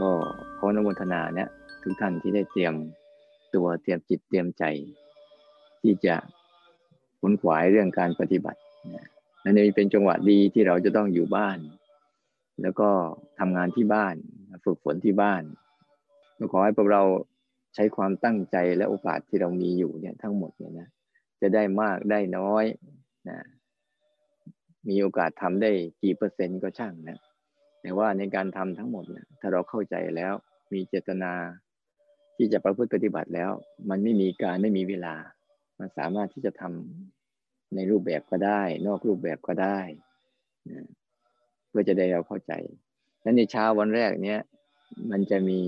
[0.00, 0.10] ก็
[0.58, 1.48] ขออนุโมทนาเนี่ย
[1.82, 2.74] ทุกท่านที่ได้เตรียม
[3.54, 4.64] ตัวเตรียมจิตเตรียมใจ
[5.80, 6.14] ที่จะ
[7.20, 8.60] ขนขวายเรื่องการปฏิบัติ
[9.44, 11.58] นั่นเองเป็นจังหวะดีที่เราจะต้องอยู่บ้าน
[12.62, 12.88] แล้วก็
[13.38, 14.14] ทำงานที่บ้าน
[14.64, 15.42] ฝึกฝนที่บ้าน
[16.38, 17.02] ก็ขอให้พวกเรา
[17.74, 20.88] ใช้ความตั้งใจและโอกาสที่เรามีอยู่เนี่ยทั้งหมดเนี่ยนะ
[21.40, 22.64] จะได้มากได้น้อย
[23.28, 23.38] นะ
[24.88, 25.70] มีโอกาสทำได้
[26.02, 27.18] กี่เปอร์เซ็นต์ก็ช่างนะ
[27.86, 30.34] แต่ว่าในการทำทั้งหมดเนี่ยถ้าเราเข้าใจแล้ว
[30.72, 31.32] มีเจตนา
[32.36, 33.50] ที่จะประพฤติปฏิบัติแล้ว
[33.90, 35.14] มันไม่มีการไม่มีเวลา
[35.78, 39.78] มันสามารถที่จะทำในรูปแบบก็ได้ นอกรูปแบบก็ได้
[40.70, 40.86] นะ
[41.68, 42.52] เพื่อจะได้เราเข้าใจ
[43.22, 44.40] และในเช้าวันแรกเนี้ย
[45.10, 45.58] มันจะมี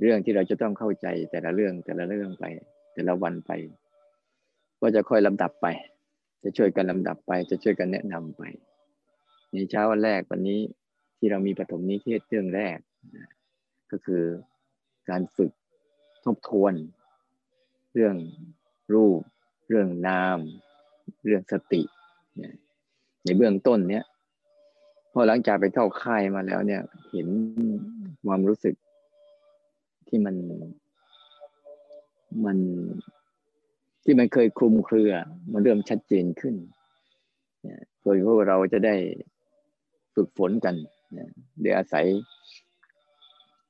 [0.00, 2.44] เรื่องที่เราจะต้องเข้าใจแต่ละเรื่องแต่ละเรื่องไป
[2.94, 3.50] แต่ละวันไป
[4.80, 5.66] ก็จะค่อยลำดับไป
[6.42, 8.42] จะช่วยกันลำดับไป จะช่วยกันแนะนำไป
[9.52, 10.60] ในเช้าวันแรกวันนี้
[11.18, 12.78] ที่เรามีปฐมนิเทศเรื่องแรก
[13.90, 14.22] ก็คือ
[15.10, 15.52] การฝึก
[16.24, 16.74] ทบทวน
[17.94, 18.16] เรื่อง
[18.94, 19.20] รูป
[19.68, 20.38] เรื่องนาม
[21.24, 21.82] เรื่องสติ
[23.24, 24.04] ในเบื้องต้นเนี้ย
[25.12, 27.28] พอหลังจากไปเข้าค่ายมาแล้วเนี่ยเห็น
[28.26, 28.74] ความรู้สึก
[30.08, 30.36] ที่มัน
[32.44, 32.58] มัน
[34.04, 35.12] ที่มันเคยคลุมเครือ
[35.52, 36.54] มันเริ่มชัดเจนขึ้น
[38.02, 38.94] โดยพวกเราจะได้
[40.14, 40.74] ฝึกฝนกัน
[41.60, 42.06] โดยอาศัย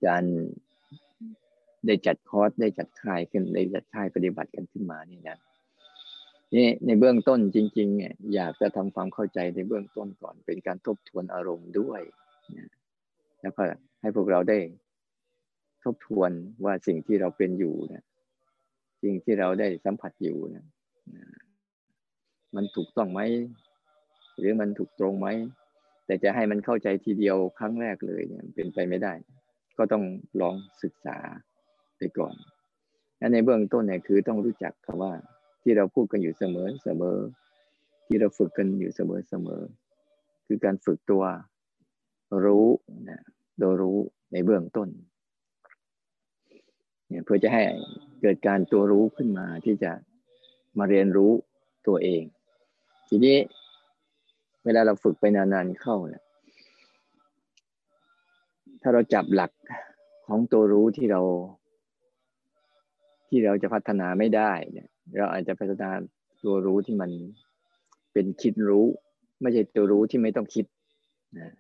[0.07, 0.25] การ
[1.87, 5.39] ได้จัดคอร์สได้จัดค่ายขึ้นได้จัดค่ายปฏิบัติกันขึ้นมานี่นะ
[6.57, 12.01] นี่ในเบื้องต้นจริง ๆ เนี่ย อยากจะทำความเข้าใจในเบื้องต้นก่อน เป็นการทบทวนอารมณ์ด้วย
[12.57, 12.69] นะ
[13.41, 13.63] แล้วก็
[14.01, 14.59] ให้พวกเราได้
[15.85, 16.31] ทบทวน
[16.65, 18.05] ว่าสิ่งที่เราเป็นอยู่นี่ย
[19.03, 20.65] สิ่งที่เราได้สัมผัสอยู่นี่ย
[22.57, 23.21] มันถูกต้องไหม
[24.39, 25.29] หรือมันถูกตรงไหม
[26.09, 29.13] แต่จะให้มันเข้าใจทีเดียวครั้งแรกเลยเนี่ยเป็นไปไม่ได้
[29.79, 30.05] ก็ต้อง
[30.41, 31.17] ลองศึกษา
[31.99, 32.35] ไปก่อน
[33.19, 35.13] และในเบื้องต้นเนี่ยคือต้องรู้จักคำว่า
[35.63, 37.17] ที่เราพูดกันอยู่เสมอเสมอ
[38.07, 39.63] ที่เราฝึกกันอยู่เสมอเสมอ
[40.47, 41.25] คือการฝึกตัว
[42.45, 42.67] รู้
[43.09, 43.23] นะ
[43.59, 43.99] โดยรู้
[44.33, 44.89] ในเบื้องต้น
[47.09, 47.63] เนี่ยเพื่อจะให้
[48.21, 49.93] เกิดการตัวรู้ขึ้นมาที่จะ
[50.79, 51.33] มาเรียนรู้
[51.87, 52.23] ตัวเอง
[53.09, 53.37] ทีนี้
[54.65, 56.25] เวลาเราฝึกไปนานๆเข้าเนี่ย
[58.83, 59.51] ถ้าเราจับหลัก
[60.27, 61.23] ของตัวรู้ที่เรา
[63.29, 65.91] ที่เราจะพัฒนาไม่ได้เนี่ยเราอาจจะพัฒนา
[66.45, 67.11] ตัวรู้ที่มัน
[68.13, 68.87] เป็นคิดรู้
[69.43, 70.67] ไม่ใช่ตัวรู้ที่ไม่ต้องคิด
[71.39, 71.53] นะ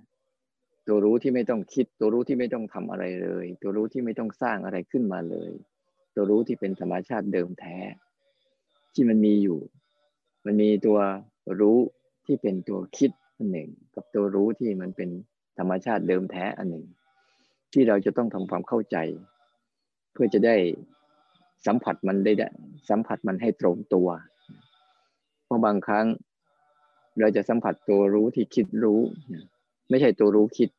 [0.86, 5.52] ตัวรู้ที่ไม่ต้องคิด ตัวรู้ที่ไม่ต้องทำอะไรเลย ตัวรู้ที่ไม่ต้องสร้างอะไรขึ้นมาเลย
[6.14, 7.76] ตัวรู้ที่เป็นธรรมชาติเดิมแท้
[8.94, 9.58] ที่มันมีอยู่
[10.46, 10.98] มันมีตัว
[11.60, 11.78] รู้
[12.28, 15.10] ที่เป็นตัวคิดอันหนึ่ง กับตัวรู้ที่มันเป็น
[15.58, 16.86] ธรรมชาติเดิมแท้อันหนึ่ง
[17.72, 18.96] ที่เราจะต้องทำความเข้าใจ
[20.12, 20.56] เพื่อจะได้
[21.66, 22.32] สัมผัสมันได้
[22.90, 24.08] สัมผัสมันให้ตรงตัว
[25.44, 26.06] เพราะบางครั้ง
[27.20, 29.00] เราจะสัมผัสตัวรู้ที่คิดรู้
[29.90, 30.70] ไม่ใช่ตัวรู้คิด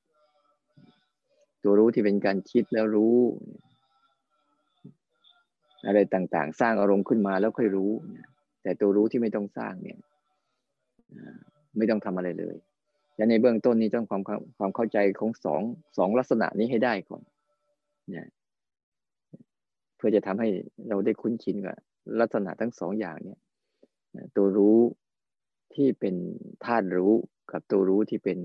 [1.63, 3.15] ตัวรู้ที่เป็นการคิดแล้วรู้
[5.85, 7.91] อะไรต่างๆ สร้างอารมณ์ขึ้นมาแล้วค่อยรู้
[8.63, 9.99] แต่ตัวรู้ที่ไม่ต้องสร้างเนี่ย
[11.77, 12.55] ไม่ต้องทำอะไรเลย
[13.15, 14.21] และในเบื้องต้นนี้ต้องความ
[14.57, 15.61] ความเข้าใจของสอง
[15.97, 17.21] สองลักษณะนี้ให้ได้ก่อน
[18.09, 18.27] เนี่ย
[19.97, 20.47] เพื่อจะทำให้
[20.89, 21.75] เราได้คุ้นชินกับ
[22.19, 23.39] ลักษณะทั้งสองอย่างเนี่ย
[24.35, 24.79] ตัวรู้
[25.73, 26.15] ที่เป็น
[26.65, 27.13] ธาตุรู้
[27.51, 28.39] กับตัวรู้ที่เป็น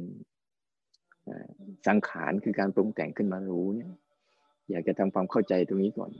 [1.86, 3.90] สังขารคือการปรุงแต่งขึ้นมารู้เนี่ย
[4.70, 6.10] อยากจะทำความเข้าใจตรงนี้ก่อน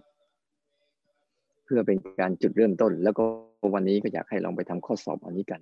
[1.65, 3.25] เพื่อเป็นการจุดเริ่มต้น แล้วก็
[3.75, 5.61] วันนี้ก็อยากให้ลองไปทำข้อสอบอันนี้กัน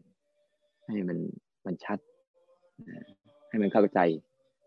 [0.87, 1.19] ให้มัน
[1.67, 1.99] มันชัด
[3.49, 4.01] ให้มันเข้าใจ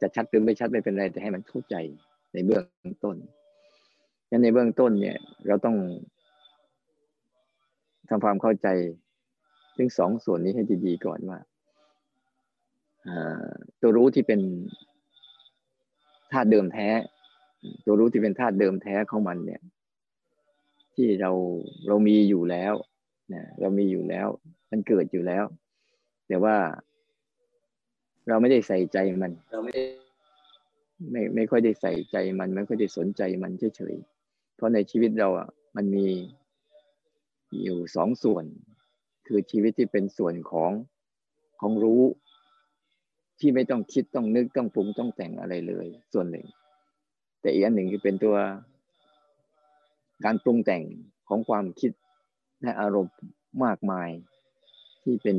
[0.02, 1.76] จะชัดหรือไม่ชัดไม่เป็นไรแต่ให้มันเข้าใจ
[2.34, 3.16] ในเบื้องต้น
[4.30, 5.18] งั้นในเบื้องต้นเนี่ย
[5.48, 5.76] เราต้อง
[8.10, 8.68] ทำความเข้าใจ
[9.78, 11.40] ทั้งสองส่วนนี้ให้ดีๆก่อนว่า
[13.82, 14.42] ตัวรู้ที่เป็น
[16.32, 16.90] ธาตุเดิมแท้
[17.86, 19.62] ตัวรู้ที่เป็นธาตุเดิมแท้ของมันเนี่ย
[20.96, 21.32] ที่เรา
[21.88, 22.74] เรามีอยู่แล้ว
[23.34, 24.28] นะเรามีอยู่แล้ว
[24.72, 25.44] มันเกิดอยู่แล้ว
[26.28, 26.58] แต่ว่า
[28.28, 29.74] เราไม่ได้ใส่ใจมัน เราไม่
[31.12, 33.96] ไม่ไม่ค่อยได้ใส่ใจมัน ไม่ค่อยได้สนใจมันเฉย
[34.56, 36.08] เพราะในชีวิตเราอะมันมี
[37.64, 38.46] อยู่สองส่วน
[39.28, 40.72] คือชีวิตที่เป็นส่วนของ
[41.60, 42.02] ของรู้
[43.40, 46.46] ที่ไม่ต้องคิดต้องนึกต้องปรุงต้องแต่งอะไรเลย ส่วนหนึ่ง
[47.42, 48.36] แต่อีกอันหนึ่งคือเป็นตัว
[50.26, 50.84] การปรุงแต่ง
[51.30, 51.92] ของความคิด
[52.62, 53.16] และอารมณ์
[53.64, 54.10] มากมาย
[55.04, 55.38] ที่เป็น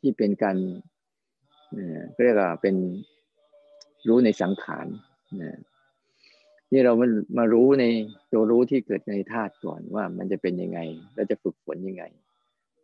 [0.00, 0.56] ที่เป็นการ
[2.22, 2.76] เรียกว่าเป็น
[4.08, 4.86] รู้ในสังขาร
[6.72, 7.06] นี่เรามา
[7.38, 7.84] มารู้ใน
[8.32, 10.80] ตัวรู้ที่เกิดในธาตุก่อนว่ามันจะเป็นยังไง
[11.14, 12.04] เราจะฝึกฝนยังไง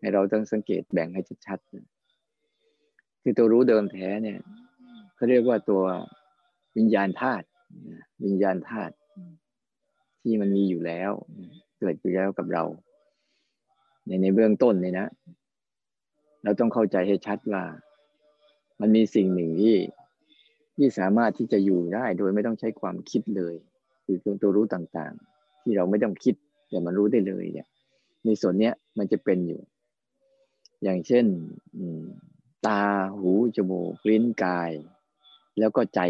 [0.01, 4.39] ให้เราต้องสังเกตแบ่งให้ชัดๆคือตัวรู้เดิมแท้เนี่ย
[5.15, 5.83] เขาเรียกว่าตัว
[6.77, 7.47] วิญญาณธาตุ
[8.25, 8.95] วิญญาณธาตุ
[10.23, 11.13] ที่มันมีอยู่แล้ว
[11.79, 12.65] เกิดอยู่แล้วกับเรา
[14.07, 15.09] ในในเบื้องต้นเนี่ยนะ
[16.47, 17.65] เราต้องเข้าใจให้ชัดว่า
[18.81, 19.77] มันมีสิ่งหนึ่งที่
[20.77, 23.55] ที่สามารถที่จะอยู่ได้โดยไม่ต้องใช้ความคิดเลย
[24.05, 26.35] คือตัวรู้ต่างๆ ที่เราไม่ต้องคิด
[26.69, 27.69] แต่มันรู้ได้เลยเนี่ย
[28.25, 29.61] ในส่วนเนี้ยมันจะเป็นอยู่
[30.83, 31.27] อย่างเช่น
[32.67, 32.83] ตา
[33.19, 34.71] หูจมูกลิ้นกาย
[35.59, 36.01] แล้วก็ใจ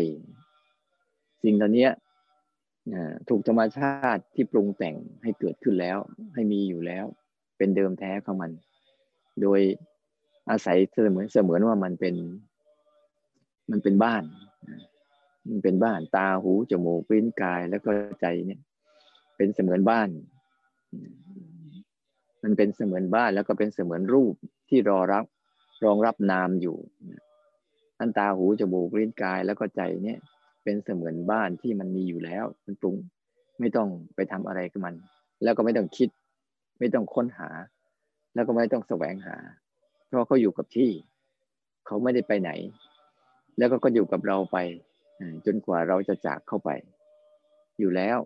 [1.42, 1.88] สิ่งเหล่านี้
[3.28, 5.98] ถูกธรรมชาติที่ปรุงแต่งให้เกิดขึ้นแล้ว
[6.34, 7.04] ให้มีอยู่แล้ว
[7.56, 8.50] เป็นเดิมแท้ของมัน
[9.42, 9.60] โดย
[10.50, 12.14] อาศัยเสมือนเสมือนว่ามันเป็น
[13.70, 14.22] มันเป็นบ้าน
[15.48, 17.90] มันเป็นบ้านตาหูจมูกลิ้นกายแล้วก็
[18.20, 18.60] ใจเนี่ย
[19.36, 20.08] เป็นเสมือนบ้าน
[22.42, 24.34] มันเป็นเสมือนบ้านแล้วก็เป็นเสมือนรูป
[24.68, 25.24] ที่รอรับ
[25.84, 26.76] รองรับนามอยู่
[28.00, 30.18] อันตาหูจมูกลิ้นกายแล้วก็ใจเนี่ย
[30.64, 32.96] เป็นเสมือนบ้านที่มันมีอยู่แล้ว มันปรุง
[33.60, 34.94] ไม่ต้องไปทำอะไรกับมัน
[35.44, 36.08] แล้วก็ไม่ต้องคิด
[36.78, 37.48] ไม่ต้องค้นหา
[38.34, 39.36] แล้วก็ไม่ต้องแสวงหา
[40.08, 40.90] เพราะเขาอยู่กับที่
[41.86, 42.50] เขาไม่ได้ไปไหน
[43.58, 44.56] แล้วก็ก็อยู่กับเราไป
[45.46, 46.70] จนกว่าเราจะจากเข้าไป
[47.78, 48.18] อยู่แล้ว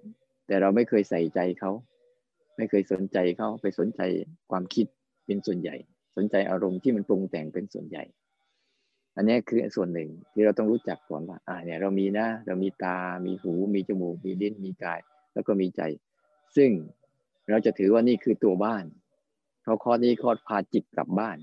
[0.46, 1.72] แต่เราไม่เคยใส่ใจเขา
[2.56, 4.00] ไม่เคยสนใจเขาไปสนใจ
[4.50, 4.86] ความคิด
[5.26, 5.76] เป็นส่วนใหญ่
[6.16, 8.04] สนใจอารมณ์ที่มันปรุงแต่งเป็นส่วนใหญ่
[9.16, 15.00] อันนี้คือส่วนหนึ่งที่เราต้องรู้จักก่อนว่า อ่าเนี่ย เรามีนะ เรามีตา มีหู มีจมูก มีลิ้น มีกาย
[15.34, 15.82] แล้วก็มีใจ
[16.56, 16.70] ซึ่ง
[17.50, 18.84] เราจะถือว่านี่คือตัวบ้าน
[19.62, 21.38] เขาข้อนี้ข้อพาจิตกลับบ้าน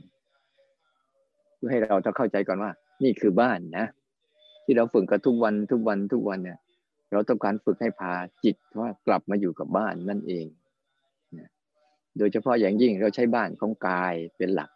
[1.58, 2.72] เพื่อให้เราต้องเข้าใจก่อนว่า
[3.04, 3.86] นี่คือบ้านนะ
[4.66, 6.60] ที่เราฝึกกันทุกวันทุกวันทุกวันเนี่ย
[7.12, 8.14] เราต้องการฝึกให้พา
[8.44, 10.46] จิตว่ากลับมาอยู่กับบ้านนั่นเอง
[12.18, 14.72] โดยเฉพาะอย่างยิ่งเราใช้บ้านของกายเป็นหลัก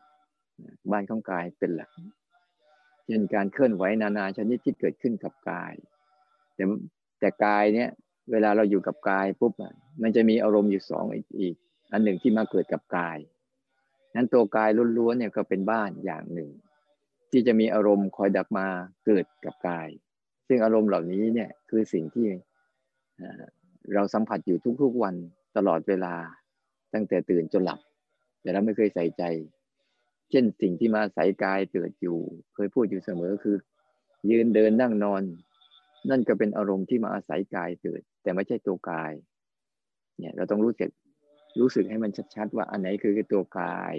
[0.91, 1.91] บ้านของกายเป็นหลัก
[3.05, 5.73] เช่นการเคลื่อนไหวนานาชนิดที่เกิดขึ้นกับกาย
[6.55, 6.63] แต่
[7.19, 7.89] แต่กายเนี่ย
[8.31, 9.53] เวลาเราอยู่กับกายปุ๊บ
[10.01, 11.05] มันจะมีอารมณ์อยู่สอง
[11.41, 11.55] อีก
[11.91, 13.17] อันหนึ่งที่มาเกิดกับกาย
[14.15, 16.49] นั้นตัวกายล้วนๆเนี่ยก็เป็นบ้านอย่างหนึ่ง
[17.31, 18.67] ที่จะมีอารมณ์คอยดักมา
[19.05, 19.89] เกิดกับกาย
[20.47, 22.27] ซึ่งอารมณ์เหล่านี้เนี่ยคือสิ่งที่
[23.93, 25.15] เราสัมผัสอยู่ทุกๆวัน
[25.57, 26.15] ตลอดเวลา
[26.93, 27.79] ตั้งแต่ตื่นจนหลับ
[28.41, 29.23] แต่เราไม่เคยใส่ใจ
[30.31, 32.19] เช่นสิ่งที่มาใส่กายเกิดอยู่
[32.55, 33.55] เคยพูดอยู่เสมอคือ
[34.29, 35.23] ยืนเดินนั่งนอน
[36.09, 39.13] นั่นก็เป็นอารมณ์ที่มาอาศัยกายเกิด แต่ไม่ใช่ตัวกาย
[40.17, 40.91] เนี่ยเราต้องรู้สึก
[41.59, 43.95] รู้สึกให้มันชัดๆ ว่าอันไหนคือตัวกาย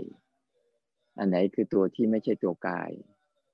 [1.18, 2.90] อันไหนคือตัวที่ไม่ใช่ตัวกาย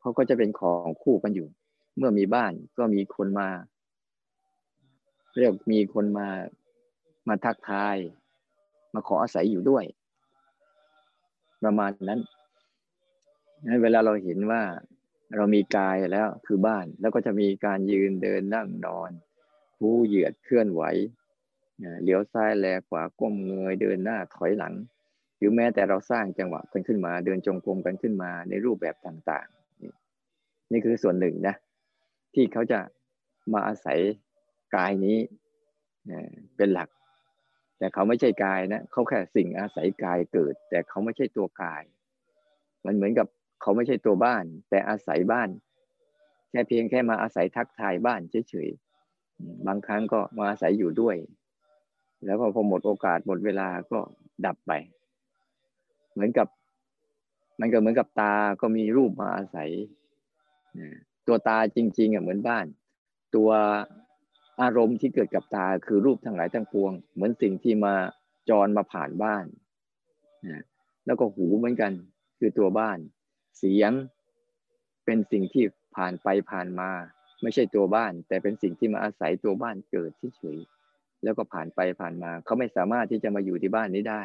[0.09, 1.49] เขาก็จะเป็นของคู่กันอยู่
[1.97, 3.49] เมื่อมีบ้านก็มีคนมา
[5.39, 6.29] เรียกมีคนมา
[7.29, 7.97] มาทักทาย
[8.95, 9.85] มาขออาศัยอยู่ด้วย
[11.65, 12.21] ประมาณนั้น
[13.83, 14.63] เวลาเราเห็นว่า
[15.37, 19.11] เรามีกายแล้วคือบ้านแล้วก็จะมีการยืนเดินนั่งนอน
[19.79, 20.83] คู่เหยียดเคลื่อนไหว
[22.03, 24.75] เหลียวซ้ายแลขวาก้มเงยเดินหน้าถอยหลัง
[25.37, 29.49] หรือแม้แต่เราสร้างจังหวะกันขึ้นมา เดินจงกรมกันขึ้นมาในรูปแบบต่าง
[30.73, 31.55] นี่คือส่วนหนึ่งนะ
[32.35, 32.81] ที่เขาจะ
[33.53, 33.99] มาอาศัย
[34.77, 35.17] กายนี้
[36.57, 36.89] เป็นหลัก
[37.79, 41.83] แต่เขาไม่ใช่กายนะเขาแค่สิ่งอาศัยกายเกิด แต่เขาไม่ใช่ตัวกาย
[42.87, 43.27] มันเหมือนกับ
[43.61, 45.49] เขาไม่ใช่ตัวบ้าน แต่อาศัยบ้าน
[46.51, 51.17] แค่เพียงแค่มาอาศัยทักทายบ้านเฉยๆบางครั้งก็มาอาศัยอยู่ด้วย
[52.25, 53.99] แล้วพอหมดโอกาสหมดเวลาก็
[54.47, 54.73] ดับไป
[56.13, 56.47] เหมือนกับ
[57.61, 59.71] มันก็เหมือนกับตาก็มีรูปมาอาศัย
[61.27, 62.67] ตัวตาจริงๆอะเหมือนบ้าน
[63.35, 63.51] ตัว
[64.63, 67.95] อารมณ์ที่เกิดกับตาคือรูปทั้งหลายทั้งปวง เหมือนสิ่งที่มา
[68.49, 69.45] จรมาผ่านบ้าน
[70.47, 70.63] นะ
[71.07, 71.93] แล้วก็หูเหมือนกัน
[72.39, 72.99] คือตัวบ้าน
[73.59, 73.93] เสียง
[75.05, 75.65] เป็นสิ่งที่
[75.97, 76.91] ผ่านไปผ่านมา
[77.43, 80.59] ไม่ใช่ตัวบ้าน แต่เป็นสิ่งที่มาอาศัยตัวบ้านเกิดเฉย
[81.25, 84.23] แล้วก็ผ่านไปผ่านมา เขาไม่สามารถที่จะมาอยู่ที่บ้านนี้ได้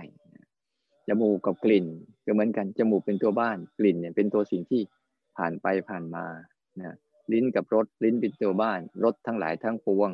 [1.08, 1.86] จมูกกับกลิ่น
[2.26, 4.82] ก็เหมือนกันจมูกเป็นตัวบ้านกลิ่นเนี่ยเป็นตัวสิ่งที่
[5.38, 6.26] ผ่านไปผ่านมา
[6.82, 6.96] นะ
[7.32, 10.12] ลิ้นกับรถลิ้นเป็นตัวบ้าน รถทั้งหลายทั้งปวง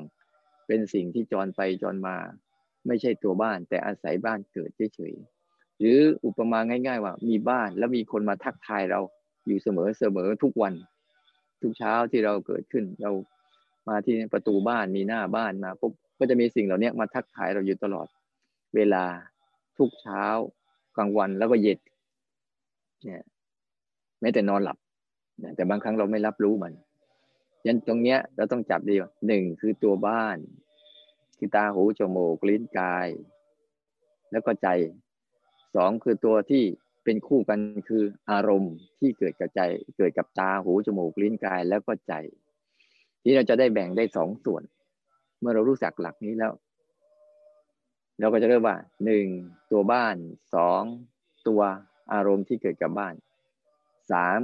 [0.67, 2.15] เป็นสิ่งที่จรไปจรมา
[2.87, 8.99] ไม่ใช่ตัวบ้าน แต่อาศัยบ้านเกิดเฉยๆหรืออุปมาง่าย ๆ ว่า มีบ้านแล้วมีคนมาทักทายเรา
[9.47, 10.73] อยู่เสมอเสมอทุกวัน
[11.61, 13.11] ทุกเช้าที่เราเกิดขึ้น เรา
[13.89, 18.07] มาที่ประตูบ้านมีหน้าบ้านมาปุ๊บก็จะมีสิ่งเหล่านี้มาทักทายเราอยู่ตลอด
[18.75, 19.05] เวลา
[19.77, 20.23] ทุกเช้า
[20.97, 21.79] กลางวันแล้วก็เย็น
[23.03, 23.23] เนี่ย
[24.21, 24.77] แม้แต่นอนหลับ
[25.55, 26.73] แต่บางครั้งเราไม่รับรู้มัน
[27.65, 30.37] ยันตรงเนี้ยเราต้องจับดีว่าหนึ่งคือตัวบ้าน
[31.37, 33.07] คือตาหูจมูกลิ้นกาย
[34.31, 34.67] แล้วก็ใจ
[35.75, 36.63] สองคือตัวที่
[37.03, 39.61] เป็นคู่กันคืออารมณ์ที่เกิดกับใจ
[39.97, 42.13] เกิดกับตาหูจมูกลิ้นกายแล้วก็ใจ
[43.23, 44.63] ที่เราจะได้แบ่งได้สองส่วน
[45.39, 46.51] เมื่อเรารู้จักหลักนี้แล้ว
[48.19, 49.25] เราก็จะเริ่มว่าหนึ่ง
[49.71, 50.15] ตัวบ้าน
[50.55, 50.83] สอง
[51.47, 51.61] ตัว
[52.13, 53.13] อารมณ์ที่เกิดกับบ้าน
[54.11, 54.39] สาม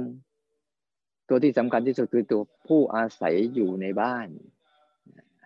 [1.28, 4.28] ตัวที่สำคัญที่สุดคือตัวผู้อาศัยอยู่ในบ้าน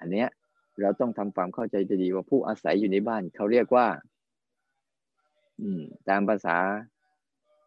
[0.00, 0.28] อันเนี้ย
[0.80, 3.86] เราต้องทำความเข้าใจดีว่าผู้อาศัยอยู่ในบ้าน เขาเรียกว่า
[5.60, 6.58] อืม ตามภาษา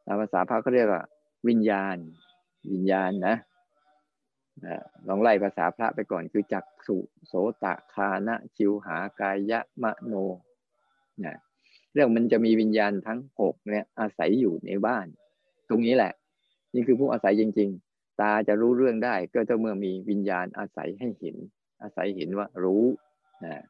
[0.06, 1.04] ตามภาษาพระเขาเรียกว่า
[1.48, 1.98] วิญญาณ
[2.72, 3.38] วิญญาณนะ
[5.08, 10.14] ลองไล่ภาษาพระไปก่อนคือจักสุโสตะคานะชิวหากายะมะโน
[11.26, 11.38] นะ
[11.94, 15.06] เรื่องมันจะมีวิญญาณทั้งหกเนี่ยอาศัยอยู่ในบ้าน
[15.70, 16.14] ตรงนี้แหละ
[16.74, 17.72] นี่คือผู้อาศัยจริง
[18.22, 21.36] ตาจะรู้เรื่องได้ ก็จะเมื่อมีวิญญาณอาศัยให้เห็น
[21.82, 22.84] อาศัยเห็นว่ารู้
[23.46, 23.64] นะ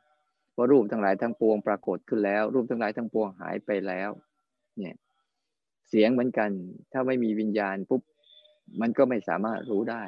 [0.55, 4.09] ว่ารูปทั้งหลายทั้งปวงปรากฏขึ้นแล้ว รูปทั้งหลายทั้งปวงหายไปแล้ว
[4.77, 4.95] เนี่ย
[5.89, 6.49] เสียงเหมือนกัน
[6.91, 8.01] ถ้าไม่มีวิญญาณปุ๊บ
[8.81, 10.03] มันก็ไม่สามารถรู้ได้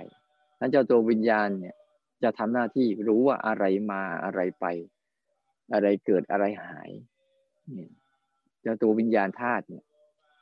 [0.60, 1.76] ท่านเจ้าตัววิญญาณเนี่ย
[2.24, 4.66] จะทำหน้าที่รู้ว่าอะไรมาอะไรไป
[5.74, 6.90] อะไรเกิดอะไรหาย
[7.74, 7.92] เนี่ย
[8.62, 9.84] เจ้าตัววิญญาณธาตุเนี่ย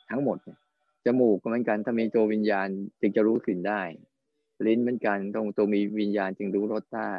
[0.09, 0.59] ทั้งหมดเนี่ย
[1.05, 2.67] จมูกก็เหมือนกันถ้ามีตัววิญญาณ
[3.01, 3.81] จึงจะรู้กลิ่นได้
[4.65, 7.13] ลิ้นเหมือนกันต้องตัวมีวิญญาณจึงรู้รสได้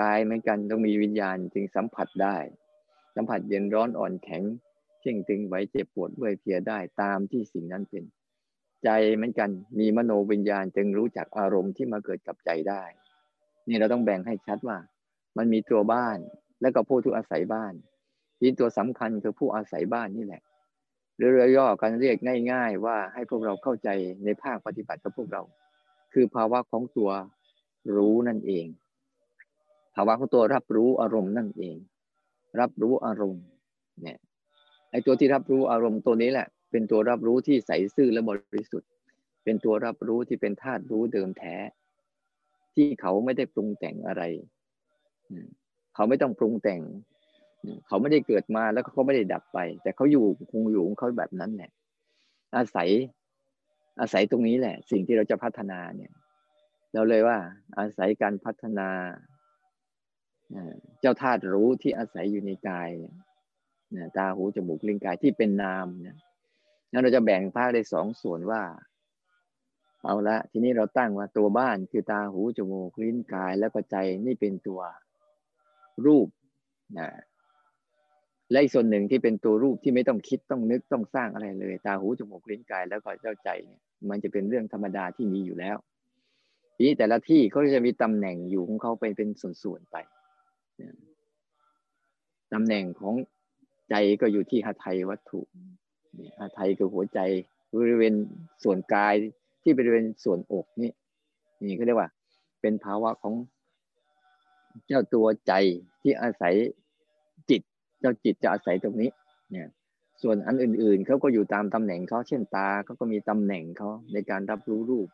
[0.00, 2.36] กายเหมือนกันต้องมีวิญญาณจึงสัมผัสได้
[3.14, 4.42] สัมผัสเย็นร้อนอ่อนแข็ง
[5.00, 8.04] เข่งตึงไหวเจ็บปวดเมื่อยเพลียได้ตามที่สิ่งนั้นเป็น
[8.84, 12.82] ใจเหมือนกันมีมโนวิญญาณจึงรู้จักอารมณ์ที่มาเกิดกับใจได้
[13.68, 14.78] นี่เราต้องแบ่งให้ชัดว่า
[15.36, 16.18] มันมีตัวบ้าน
[16.60, 17.74] และก็ผู้ที่อาศัยบ้าน
[18.38, 20.42] ที่ตัวสำคัญคือผู้อาศัยบ้านนี่แหละ
[21.16, 22.16] หรือเย่อกันเรียก
[22.52, 23.88] ง่าย ๆ ว่าให้พวกเราเข้าใจ
[24.24, 25.42] ในภาคปฏิบัติกับพวกเรา
[26.12, 27.10] คือภาวะของตัว
[27.96, 28.66] รู้นั่นเอง
[29.94, 31.76] ภาวะของตัวรับรู้อารมณ์นั่นเอง
[32.60, 33.44] รับรู้อารมณ์
[34.02, 34.18] เนี่ย
[34.90, 38.90] ไอ้ตัวที่รับรู้อารมณ์ตัวนี้แหละ เป็นตัวรับรู้ที่ใสซื่อและบริสุทธิ์
[39.44, 41.56] เป็นตัวรับรู้ที่เป็นธาตุรู้เดิมแท้
[42.74, 44.22] ที่เขาไม่ได้ปรุงแต่งอะไร
[45.94, 46.80] เขาไม่ต้องปรุงแต่ง
[47.86, 51.70] เขาไม่ได้เกิดมาแล้วเขาไม่ได้ดับไป แต่เขาอยู่คงอยู่ของเขาแบบนั้นแหละ
[52.56, 52.88] อาศัย
[54.00, 56.12] อาศัยตรงนี้แหละ สิ่งที่เราจะพัฒนาเนี่ย
[56.92, 57.38] เราเลยว่า
[57.78, 58.88] อาศัยการพัฒนา
[61.00, 62.90] เจ้าธาตุรู้ที่อาศัยอยู่ในกาย
[63.92, 66.16] เนี่ยตาหูจมูกลิ้นกายที่เป็นนามเนี่ย
[66.92, 68.62] นั้นเราจะแบ่งภาคได้สองส่วนว่า
[70.04, 74.80] เอาละ ทีนี้เราตั้งว่าตัวบ้านคือตาหูจมูกลิ้นกายแล้วก็ใจนี่เป็นตัว
[76.06, 76.28] รูป
[76.98, 77.08] นะ
[78.50, 85.76] และอีกส่วนหนึ่งที่เป็นตัวรูปที่ไม่ต้องคิดต้องนึกต้องสร้างอะไรเลย ตาหูจมูกลิ้นกายแล้วก็เจ้าใจเนี่ยมันจะเป็นเรื่องธรรมดาที่มีอยู่แล้ว
[86.76, 89.28] ทีนี้แต่ละที่เขาจะมีตำแหน่งอยู่ของเขาไปเป็น
[89.62, 89.96] ส่วนๆไป
[92.52, 93.14] ตำแหน่งของ
[93.90, 95.40] ใจก็อยู่ที่หทัยวัตถุ
[96.40, 97.20] หทัยคือหัวใจ
[97.74, 98.14] บริเวณ
[98.64, 99.14] ส่วนกาย
[99.62, 100.92] ที่บริเวณส่วนอกนี่
[101.64, 102.10] นี่เขาเรียกว่า
[102.60, 103.34] เป็นภาวะของ
[104.86, 105.52] เจ้าตัวใจ
[106.02, 106.54] ที่อาศัย
[108.04, 109.10] เจ้าจิตจะอาศัยตรงนี้
[109.50, 109.68] เนี่ย
[110.22, 115.08] ส่วนอันอื่นๆเขาก็อยู่ตามตำแหน่งเขาเช่นตาเขาก็มีตำแหน่งเขาในการรับรู้รูป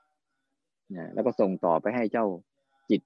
[0.96, 2.26] นะแล้วก็ส่งต่อไปให้เจ้า
[2.90, 3.02] จิต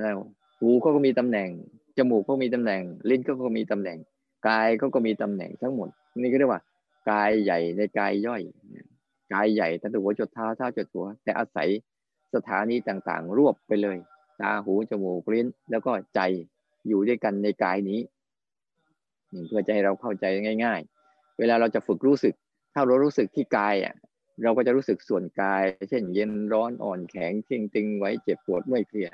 [0.00, 0.18] แล้ว
[0.58, 1.48] หูเขาก็มีตำแหน่ง
[1.98, 3.98] จมูกก็มีตำแหน่ง ลิ้นก็ก็มีตำแหน่ง
[4.48, 5.88] กายก็ก็มีตำแหน่งทั้งหมด
[6.22, 6.62] นี่ก็เรียกว่า
[7.10, 8.42] กายใหญ่ในกายย่อย
[9.32, 11.68] กายใหญ่ตั้งแต่หัวจดเท้าเท้าจดหัว แต่อาศัย
[12.34, 13.98] สถานีต่างๆ รวบไปเลย
[14.40, 16.20] ตาหูจมูกลิ้นแล้วก็ใจ
[16.88, 18.00] อยู่ด้วยกันในกายนี้
[19.48, 20.24] เพื่อจะให้เราเข้าใจ
[20.64, 22.34] ง่าย ๆ เวลาเราจะฝึกรู้สึก
[22.74, 23.94] ถ้าเรารู้สึกที่กายอะ
[24.42, 29.10] เราก็จะรู้สึกส่วนกาย เช่น เย็นร้อนอ่อนแข็งเข่งตึงไว้เจ็บปวดเมื่อยเพลีย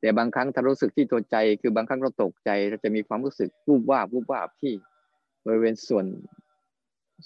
[0.00, 4.72] แต่บางครั้งถ้ารู้สึกที่ตัวใจ คือบางครั้งเราตกใจเราจะมีความรู้สึกวูบวาบวูบวาบที่
[5.46, 6.06] บริเวณส่วน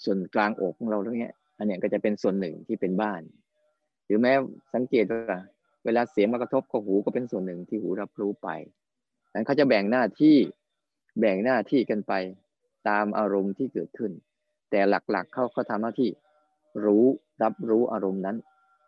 [0.03, 3.21] ส่วนกลางอกของเราตรงนี้อันนี้ก็จะเป็นส่วนหนึ่งที่เป็นบ้าน
[4.05, 4.33] หรือแม้
[4.73, 5.37] สังเกตว่า
[5.85, 8.49] เวลาเสียงมากระทบกับหูก็เป็นส่วนหนึ่งที่หูรับรู้ไป
[9.33, 10.37] นั้นเขาจะแบ่งหน้าที่
[11.19, 12.13] แบ่งหน้าที่กันไป
[12.89, 14.11] ตามอารมณ์ที่เกิดขึ้น
[14.71, 16.09] แต่หลักๆเขาเขาทำหน้าที่
[16.85, 17.05] รู้
[17.43, 18.37] รับรู้อารมณ์นั้น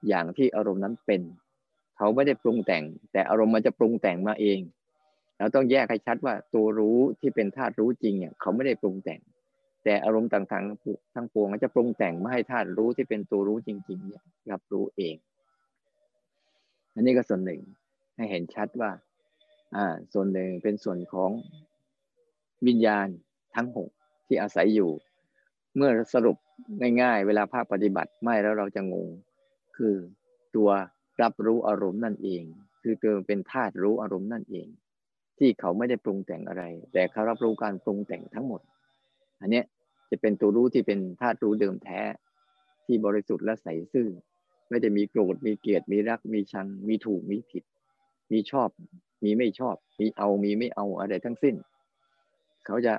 [0.07, 1.21] อย่างที่อารมณ์นั้นเป็น
[1.97, 4.59] เขาไม่ได้ปรุงแต่ง แต่อารมณ์มันจะปรุงแต่งมาเอง
[5.37, 9.21] เราต้องแยกให้ชัดว่าตัวรู้ที่เป็นธาตุรู้จริงเนี่ยเขาไม่ได้ปรุงแต่ง
[9.83, 15.15] แต่อารมณ์ต่างๆทั้งปวงมันจะปรุงแต่งมาให้ธาตุรู้ที่เป็นตัวรู้จริง ๆ เนี่ยรับรู้เอง
[16.93, 17.61] อันนี้ก็ส่วนหนึ่ง
[18.15, 18.91] ให้เห็นชัดว่า
[19.75, 21.31] อ่าส่วนหนึ่งเป็นส่วนของ
[22.67, 23.07] วิญญาณ
[23.55, 23.89] ทั้งหก
[24.27, 24.91] ที่อาศัยอยู่
[25.75, 26.37] เมื่อสรุป
[27.01, 29.07] ง่ายๆ เวลาภาคปฏิบัติไม่แล้วเราจะงง
[29.77, 29.95] คือ
[30.55, 30.69] ตัว
[31.21, 32.43] รับรู้อารมณ์นั่นเอง
[32.83, 34.67] คือตัวเป็นธาตุรู้อารมณ์นั่นเอง
[35.39, 36.63] ที่เขาไม่ได้ปรุงแต่งอะไร
[36.93, 38.61] แต่เขารับรู้การปรุงแต่งทั้งหมด
[39.41, 39.61] อันนี้
[40.09, 42.01] จะเป็นตัวรู้ที่เป็นธาตุรู้เดิมแท้
[42.85, 44.07] ที่บริสุทธิ์และใสซื่อ
[44.69, 47.63] ไม่ได้มีโกรธมีเกลียดมีรักมีชังมีถูกมีผิด
[48.31, 48.69] มีชอบ
[49.23, 51.55] มีไม่ชอบ มีเอามีไม่เอาอะไรทั้งสิ้น
[52.65, 52.93] เขาจะ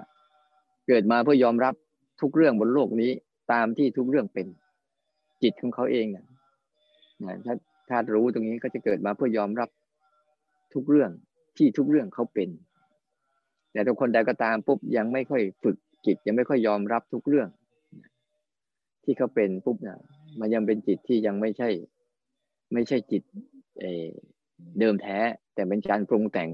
[0.89, 1.75] เกิดมาเพื่อยอมรับ
[2.21, 3.11] ทุกเรื่องบนโลกนี้
[3.53, 4.47] ตามที่ทุกเรื่องเป็น
[5.43, 6.25] จิตของเขาเองนะ
[7.45, 7.55] ถ้า
[7.89, 9.69] ถ้ารู้ตรงนี้ก็จะเกิดมาเพื่อยอมรับ
[10.75, 11.11] ทุกเรื่อง
[11.57, 12.49] ที่ทุกเรื่องเขาเป็น
[13.73, 17.49] แต่ทุกคนใดก็ตามปุ๊บยังไม่ค่อยฝึกจิต ยังไม่ค่อยยอมรับทุกเรื่อง
[19.05, 19.99] ที่เขาเป็นปุ๊บเนี่ย
[20.41, 21.69] มันยังเป็นจิตที่ยังไม่ใช่
[22.73, 23.23] ไม่ใช่จิต
[23.81, 25.19] เเดิมแท้
[25.55, 26.51] แต่เป็นการปรุงแต่ง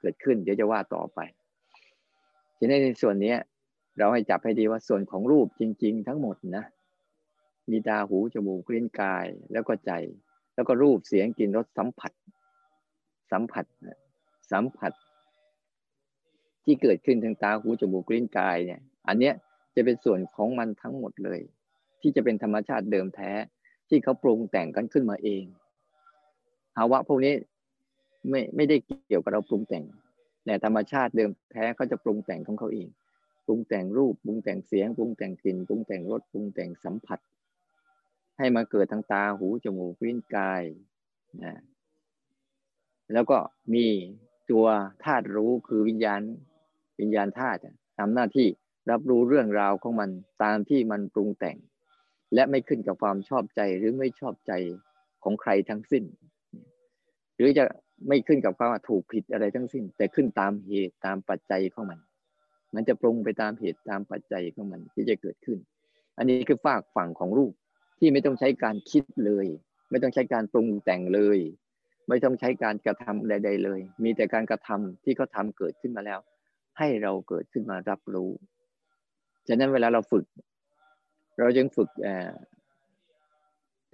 [0.00, 1.20] เกิดขึ้น เดี๋ยวจะว่าต่อไป
[2.58, 3.34] ทีนี้ในส่วนนี้
[3.98, 6.64] เราให้จับให้ดีว่าส่วนของรูปจริง ๆ ทั้งหมดนะ
[7.70, 9.92] มีตาหูจมูกลิ้นกายแล้วก็ใจ
[10.54, 12.12] แล้วก็รูปเสียงกลิ่นรสสัมผัส
[13.32, 13.64] สัมผัส
[14.52, 14.92] สัมผัส
[16.64, 19.34] ที่เกิดขึ้นทางตาหูจมูกลิ้นกายเนี่ย อันเนี้ย
[19.74, 21.40] จะเป็นส่วนของมันทั้งหมดเลย
[22.00, 23.30] ที่จะเป็นธรรมชาติเดิมแท้
[23.88, 25.44] ที่เขาปรุงแต่งกันขึ้นมาเอง
[26.76, 27.34] ภาวะพวกนี้
[28.30, 28.76] ไม่ไม่ได้
[29.08, 29.84] เกี่ยวกับเราปรุงแต่ง
[30.44, 32.88] แต่ธรรมชาติเดิมแท้เขาจะปรุงแต่งของเขาเอง
[33.46, 37.18] ปรุงแต่งรูป ปรุงแต่งเสียง ปรุงแต่งกลิ่น ปรุงแต่งรส ปรุงแต่งสัมผัส
[38.38, 40.62] ให้มาเกิดทางตา หู จมูก ลิ้น กาย
[41.44, 41.54] นะ
[43.12, 43.38] แล้วก็
[43.74, 43.86] มี
[44.50, 44.66] ตัว
[45.04, 46.20] ธาตุรู้คือวิญญาณ
[47.00, 47.60] วิญญาณธาตุ
[47.98, 48.48] ทำหน้าที่
[48.90, 50.10] รับรู้เรื่องราวของมัน
[50.42, 51.56] ตามที่มันปรุงแต่ง
[52.34, 54.52] และไม่ขึ้นกับความชอบใจหรือไม่ชอบใจ
[55.22, 56.04] ของใครทั้งสิ้น
[57.36, 57.64] หรือจะ
[58.08, 62.00] ไม่ขึ้นกับความถูกผิดอะไรทั้งสิ้น แต่ขึ้นตามเหตุตามปัจจัยของมัน
[62.74, 65.58] มันจะปรุงไปตามเหตุตามปัจจัยของมันที่จะเกิดขึ้น
[66.18, 67.52] อันนี้คือฝากฝั่งของรูป
[67.98, 69.46] ที่ไม่ต้องใช้การคิดเลย
[69.90, 71.38] ไม่ต้องใช้การปรุงแต่งเลย
[72.08, 76.20] ไม่ต้องใช้การกระทำใด ๆ เลย มีแต่การกระทำที่เขาทาเกิดขึ้นมาแล้ว
[76.78, 78.30] ให้เราเกิดขึ้นมารับรู้
[79.48, 80.24] ฉะนั้นเวลาเราฝึก
[81.38, 81.88] เราจึงฝึก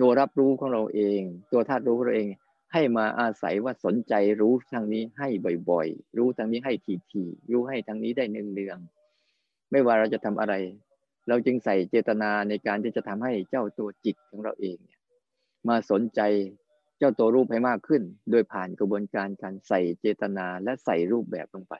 [0.00, 1.20] ตัวรับรู้ของเราเอง
[1.52, 2.28] ตัวธาตุรู้ของเราเอง
[2.72, 5.28] ให้มาอาศัยว่าสนใจรู้ทางนี้ให้
[5.70, 6.72] บ่อยๆ รู้ทางนี้ให้
[7.12, 10.54] ทีๆ รู้ให้ทางนี้ได้เนืองๆ ไม่ว่าเราจะทำอะไร
[11.28, 15.00] เราจึงใส่เจตนาในการที่จะทำให้เจ้าตัวจิตของเราเองเนี่ย
[15.68, 16.20] มาสนใจ
[16.98, 21.74] เจ้าตัวรูปให้มากขึ้น โดยผ่านกระบวนการการใส่เจตนาและใส่รูปแบบลงไป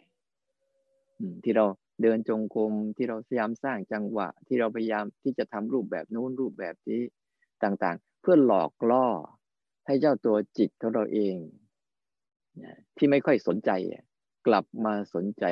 [1.44, 1.64] ที่เรา
[2.02, 7.02] เดินจงกรมที่เราพยายามสร้างจังหวะ ที่เราพยายามที่จะทำรูปแบบนู้นรูปแบบนี้
[7.62, 9.06] ต่างๆ เพื่อหลอกล่อ
[9.90, 11.36] ให้เจ้าตัวจิตของเราเอง
[12.96, 13.70] ที่ไม่ค่อยสนใจ
[14.46, 15.44] กลับมาสนใจ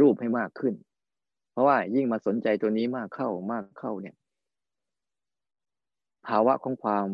[0.00, 0.74] รูปให้มากขึ้น
[1.52, 4.16] เพราะว่ายิ่งมาสนใจตัวนี้มากเข้ามากเข้าเนี่ย
[6.26, 7.08] ภาวะของความ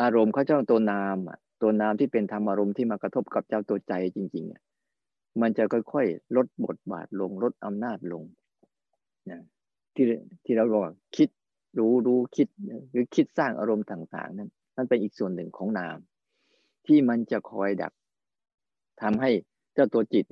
[0.00, 1.16] อารมณ์เขาเจ้าตัวนาม
[1.62, 8.22] ตัวนามที่เป็นธรรมอารมณ์ที่มากระทบกับเจ้าตัวใจจริงๆมันจะค่อยๆลดบทบาทลงลดอำนาจลง
[9.94, 10.04] ที่
[10.44, 11.28] ที่เราบอกคิด
[11.78, 12.48] รู้รู้คิด
[12.90, 15.98] หรือคิดสร้างอารมณ์ต่าง ๆ นั้นนั่นเป็นอีกส่วนหนึ่งของนาม
[16.86, 17.92] ที่มันจะคอยดัก
[19.02, 19.30] ทำให้
[19.74, 20.24] เจ้าตัวจิต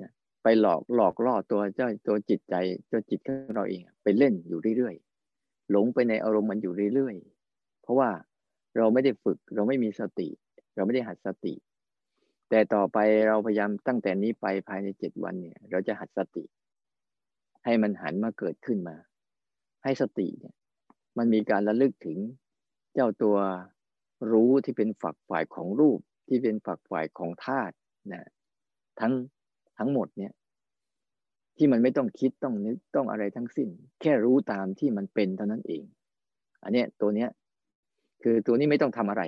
[0.43, 2.55] ไปหลอกหลอกล่อตัวเจ้าตัวจิตใจ
[2.89, 8.11] เจ้าจิตของเราเองไปเล่นอยู่เรื่อยๆหลงไปในอารมณ์มันอยู่เรื่อยๆเพราะว่า
[8.77, 10.29] เราไม่ได้ฝึก เราไม่มีสติ
[10.75, 11.55] เราไม่ได้หัดสติ
[12.51, 12.99] แต่ต่อไป
[13.29, 16.45] เราพยายามตั้งแต่นี้ไปภายในเจ็ดวันเนี่ย เราจะหัดสติ
[17.65, 18.97] ให้มันหันมาเกิดขึ้นมา
[19.85, 20.55] ให้สติเนี่ย
[21.19, 22.19] มันมีการระลึกถึง
[22.95, 23.37] เจ้าตัว
[24.33, 27.75] รู้ที่เป็นฝักฝ่ายของรูปที่เป็นฝักฝ่ายของธาตุ
[28.13, 28.29] นะ
[29.01, 29.13] ทั้ง
[29.79, 30.33] ทั้งหมดเนี่ย
[31.57, 33.69] ที่มันไม่ต้องคิดต้องนึกต้องอะไรทั้งสิ้น
[34.01, 35.85] แค่รู้ตามที่มันเป็นเท่านั้นเอง
[36.65, 37.31] อันเนี้ยตัวเนี้ย
[38.23, 39.23] คือตัวนี้ไม่ต้องทำอะไร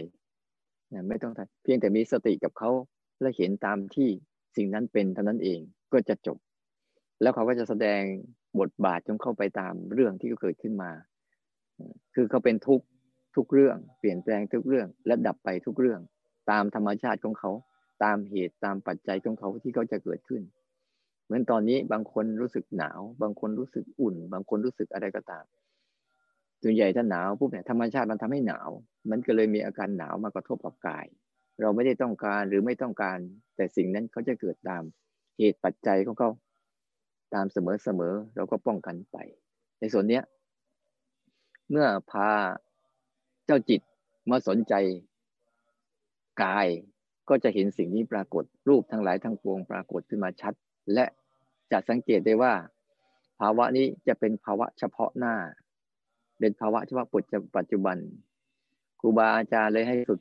[0.95, 2.71] นะไม่ต้องทำเพียงแต่มีสติกับเขา
[3.21, 4.09] และเห็นตามที่
[4.57, 5.61] สิ่งนั้นเป็นเท่านั้นเอง
[5.93, 6.39] ก็จะจบ
[7.23, 8.03] แล้วเขาก็จะแสดง
[8.61, 10.91] บทบาทจงเข้าไปตามเรื่องที่เกิดขึ้นมา
[12.15, 12.81] คือเขาเป็นทุก
[13.37, 16.01] ทุกเรื่อง เปลี่ยนแปลงทุกเรื่อง และดับไปทุกเรื่อง
[16.51, 17.51] ตามธรรมชาติของเขา
[18.05, 20.43] ตามเหตุตามปัจจัยของเขาที่เขาจะเกิดขึ้น
[21.25, 25.45] เหมือนตอนนี้บางคนรู้สึกหนาว บางคนรู้สึกอุ่น บางคนรู้สึกอะไรก็ตาม
[26.63, 28.69] ส่วนใหญ่ถ้าหนาวปุ๊บเนี่ยธรรมชาติมันทำให้หนาว
[29.11, 31.07] มันก็เลยมีอาการหนาวมากระทบกับกาย
[31.61, 33.19] เราไม่ได้ต้องการหรือไม่ต้องการ
[33.57, 34.83] แต่สิ่งนั้นเขาจะเกิดตาม
[35.39, 36.31] เหตุปัจจัยของเขา
[37.35, 39.17] ตามเสมอเสมอเราก็ป้องกันไป
[39.81, 40.23] ในส่วนเนี้ย
[41.71, 42.31] เมื่อพา
[43.47, 43.81] เจ้าจิต
[44.31, 44.75] มาสนใจ
[46.43, 46.69] กาย
[47.29, 50.55] ก็จะเห็นสิ่งนี้ปรากฏรูปทั้งหลายทั้งปวงปรากฏขึ้นมาชัด
[50.95, 51.05] และ
[51.73, 52.53] จะสังเกตได้ว่า
[53.41, 55.35] ภาวะนี้จะเป็นภาวะเฉพาะหน้า
[56.39, 57.07] เป็นภาวะเฉพาะ
[57.57, 57.97] ปัจจุบัน
[59.01, 60.21] ครูบาอาจารย์เลยให้ฝึก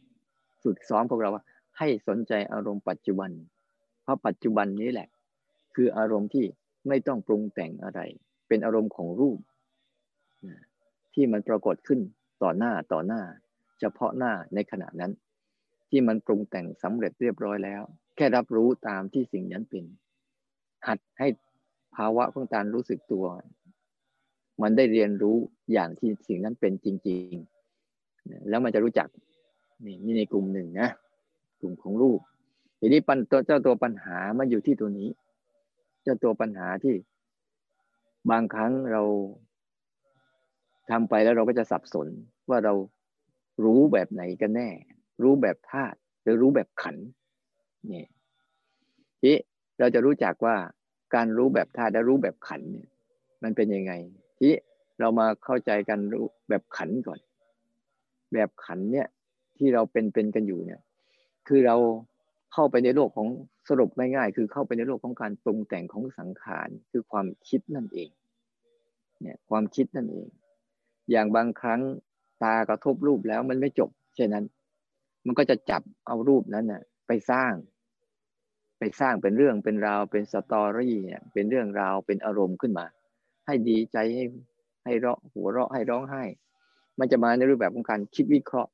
[0.63, 1.43] ฝึกซ้อมพวกเราว่า
[1.77, 3.31] ให้สนใจอารมณ์ปัจจุบัน
[4.03, 5.07] เพราะปัจจุบันนี้แหละ
[5.75, 6.45] คืออารมณ์ที่
[6.87, 7.99] ไม่ต้องปรุงแต่งอะไร
[8.47, 9.39] เป็นอารมณ์ของรูป
[11.13, 11.99] ที่มันปรากฏขึ้น
[12.43, 13.21] ต่อหน้าต่อหน้า
[13.79, 15.11] เฉพาะหน้าในขณะนั้น
[15.89, 17.81] ที่มันปรุงแต่งสำเร็จเรียบร้อยแล้ว
[18.15, 19.85] แค่รับรู้ตามที่สิ่งนั้นเป็น
[20.87, 21.27] หัดให้
[21.95, 23.25] ภาวะของการรู้สึกตัว
[24.61, 25.37] มันได้เรียนรู้
[25.73, 27.33] อย่างที่สิ่งนั้นเป็นจริง
[27.91, 29.07] ๆ แล้วมันจะรู้จัก
[29.85, 30.89] นี่นี่ในกลุ่มหนึ่งนะ
[31.61, 32.19] กลุ่มของรูป
[32.79, 35.09] ทีนี้ปัญตัวเจ้าตัวปัญหามันอยู่ที่ตัวนี้
[36.03, 36.95] เจ้าตัวปัญหาที่
[38.31, 39.03] บางครั้งเรา
[40.91, 42.07] ทำไปแล้วเราก็จะสับสน
[42.49, 42.73] ว่าเรา
[43.63, 44.69] รู้แบบไหนกันแน่
[45.23, 46.95] รู้แบบธาตุหรือรู้แบบขัน
[47.91, 48.05] นี่
[49.21, 49.31] ที
[49.79, 50.55] เราจะรู้จักว่า
[51.15, 52.87] การรู้แบบธาตุและรู้แบบขันเนี่ย
[53.43, 53.93] มันเป็นยังไง
[54.39, 54.51] ที่
[54.99, 57.19] เรามาเข้าใจกันรู้แบบขันก่อน
[58.33, 59.07] แบบขันเนี่ย
[59.57, 60.81] ที่เราเป็นเป็นกันอยู่เนี่ย
[61.47, 61.75] คือเรา
[62.53, 63.27] เข้าไปในโลกของ
[63.69, 68.09] สรุปง่ายๆคือเข้าไปในโลกของการปรุงแต่งของสังขารคือความคิดนั่นเอง
[69.21, 70.27] เนี่ยความคิดนั่นเอง
[71.11, 71.81] อย่างบางครั้ง
[72.43, 74.45] ตากระทบรูปแล้วมันไม่จบเช่นนั้น
[75.25, 77.53] มันก็จะจับเอารูปนั้นน่ะ ไปสร้าง
[78.79, 82.85] ไปสร้างเป็นเรื่องเป็นราวเป็นสตอรี่เนี่ยเป็นเรื่องราวเป็นอารมณ์ขึ้นมา
[83.45, 84.25] ให้ดีใจให้
[84.85, 86.23] ให้เราะหัวเราะให้ร้องไห้
[86.99, 88.71] มันจะมาในรูปแบบของการคิดวิเคราะห์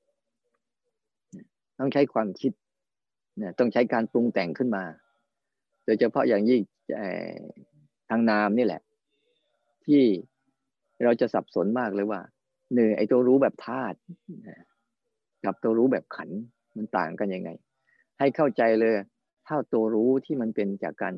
[1.80, 2.52] ต้องใช้ความคิด
[3.38, 4.84] เนี่ยต้องใช้การปรุงแต่งขึ้นมา
[5.86, 6.62] โดยเฉพาะอย่างยิ่ง
[8.10, 8.82] ทางนามนี่แหละ
[9.86, 10.04] ที่
[11.04, 12.22] เราจะสับสนมากเลยว่า
[12.74, 13.98] หนึ่งไอ้ตัวรู้แบบธาตุ
[15.46, 16.30] กับตัวรู้แบบขัน
[16.76, 17.50] มันต่างกันยังไง
[18.20, 18.94] ให้เข้าใจเลย
[19.48, 21.16] ถ้าตัวรู้ที่มันเป็นจากการ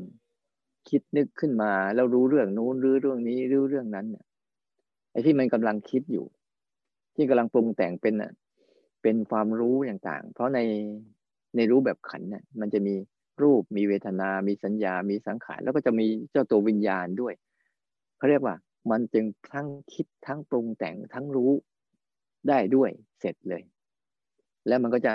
[0.90, 4.26] คิดนึกขึ้นมาแล้วรู้เรื่องนู้นรู้เรื่องนี้รู้เรื่องนั้นเนี่ย
[5.12, 6.26] ไอ้ที่มันกำลังคิดอยู่
[7.16, 8.32] ที่กำลังปรุงแต่งเป็นอะ
[9.02, 10.60] เป็นความรู้ต่างๆ เพราะใน
[11.56, 12.96] ในรู้แบบขันเนี่ยมันจะมี
[13.42, 17.34] รูปมีเวทนา มีสัญญา มีสังขาร แล้วก็จะมีเจ้าตัววิญญาณด้วย
[18.18, 18.56] เขาเรียกว่า
[18.92, 21.52] มันจึงทั้งคิดทั้งปรุงแต่งทั้งรู้
[22.50, 23.64] ได้ด้วยเสร็จเลย
[24.68, 25.14] แล้วมันก็จะ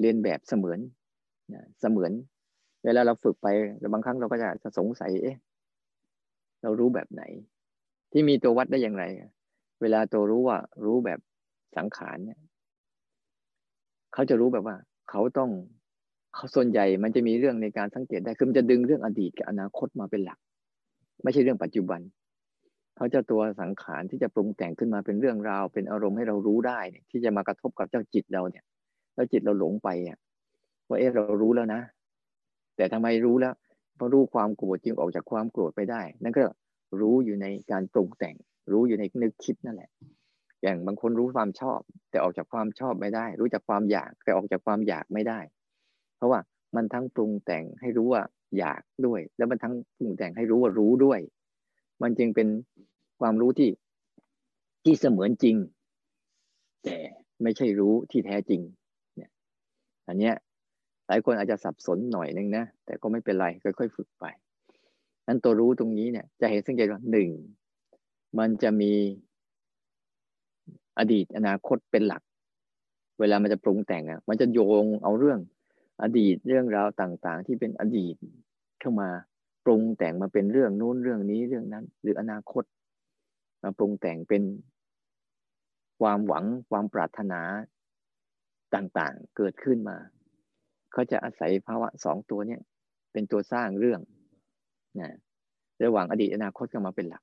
[0.00, 0.80] เรียนแบบเสมือน
[1.80, 2.12] เสมือน
[2.84, 3.46] เวลาเราฝึกไป
[3.92, 5.36] บางครั้งเราก็จะสงสัยเอ๊ะ
[6.62, 7.22] เรารู้แบบไหน
[8.12, 9.04] ที่มีตัววัดได้อย่างไร
[9.80, 11.20] เวลาตัวรู้ว่ารู้แบบ
[11.76, 12.40] สังขารเนี่ย
[14.12, 14.76] เขาจะรู้แบบว่า
[15.10, 15.50] เขาต้อง
[16.34, 20.38] เขาส่วนใหญ่มันจะมีเรื่องในการสังเกตได้คือมันจะดึงเรื่องอดีตกับอนาคตมาเป็นหลัก
[21.22, 22.00] ไม่ใช่เรื่องปัจจุบัน
[22.96, 28.64] เขาจะตัวสังขารที่จะปรุงแต่งขึ้นมาเป็นเรื่องราว เป็นอารมณ์ให้เรารู้ได้เนี่ยที่จะมากระทบกับเจ้าจิตเราเนี่ย
[29.14, 30.18] แล้วจิตเราหลงไปอะ
[30.88, 31.80] ว่าเอ๊ะเรารู้แล้วนะ
[32.76, 33.54] แต่ทำไมรู้แล้ว
[33.96, 36.44] เพราะรู้ความโกรธจึงออกจากความโกรธไปได้ นั่นก็
[37.00, 38.36] รู้อยู่ในการปรุงแต่ง
[38.72, 39.90] รู้อยู่ในนึกคิดนั่นแหละ
[40.62, 45.40] อย่างบางคนรู้ความชอบ แต่ออกจากความชอบไม่ได้ รู้จากความอยากแต่ออกจากความอยากไม่ได้
[46.16, 46.40] เพราะว่า
[46.76, 48.22] มันทั้งปรุงแต่งให้รู้ว่า
[48.58, 51.20] อยากด้วย แล้วมันทั้งปรุงแต่งให้รู้ว่ารู้ด้วย
[52.02, 52.48] มันจึงเป็น
[53.20, 53.70] ความรู้ที่
[54.84, 55.56] ที่เสมือนจริง
[56.84, 56.96] แต่
[57.42, 58.60] ไม่ใช่รู้ที่แท้จริง
[59.16, 59.30] เนี่ย
[60.08, 60.34] อันเนี้ย
[61.06, 64.24] หลายคนอาจจะสับสนหน่อยนึงนะแต่ก็ไม่เป็นไรค่อยๆฝึกไป
[65.26, 67.28] นั้นตัวรู้ตรงนี้เนี่ย จะเห็นสังเกตว่าหนึ่ง
[68.38, 68.92] มันจะมี
[70.98, 72.22] อดีตอนาคตเป็นหลัก
[73.20, 75.38] เวลามันจะปรุงแต่งอะ มันจะโยงเอาเรื่อง
[76.02, 78.14] อดีตเรื่องราวต่าง ๆ ที่เป็นอดีต
[78.80, 79.08] เข้ามา
[79.64, 82.64] ปรุงแต่งมาเป็นเรื่องนู้นเรื่องนี้เรื่องนั้น หรืออนาคต
[83.62, 84.42] มาปรุงแต่งเป็น
[86.00, 87.40] ความหวังความปรารถนา
[88.74, 89.96] ต่างๆ เกิดขึ้นมา
[90.92, 92.60] เขาจะอาศัยภาวะสองตัวเนี้ย
[93.12, 94.00] เป็นตัวสร้างเรื่อง
[95.00, 95.10] นะ
[95.84, 97.22] ระหว่างอดีตอนาคตก็มาเป็นหลัก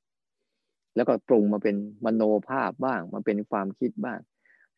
[0.96, 1.76] แล้วก็ปรุงมาเป็น
[2.06, 4.20] มโนภาพบ้างมาเป็นความคิดบ้าง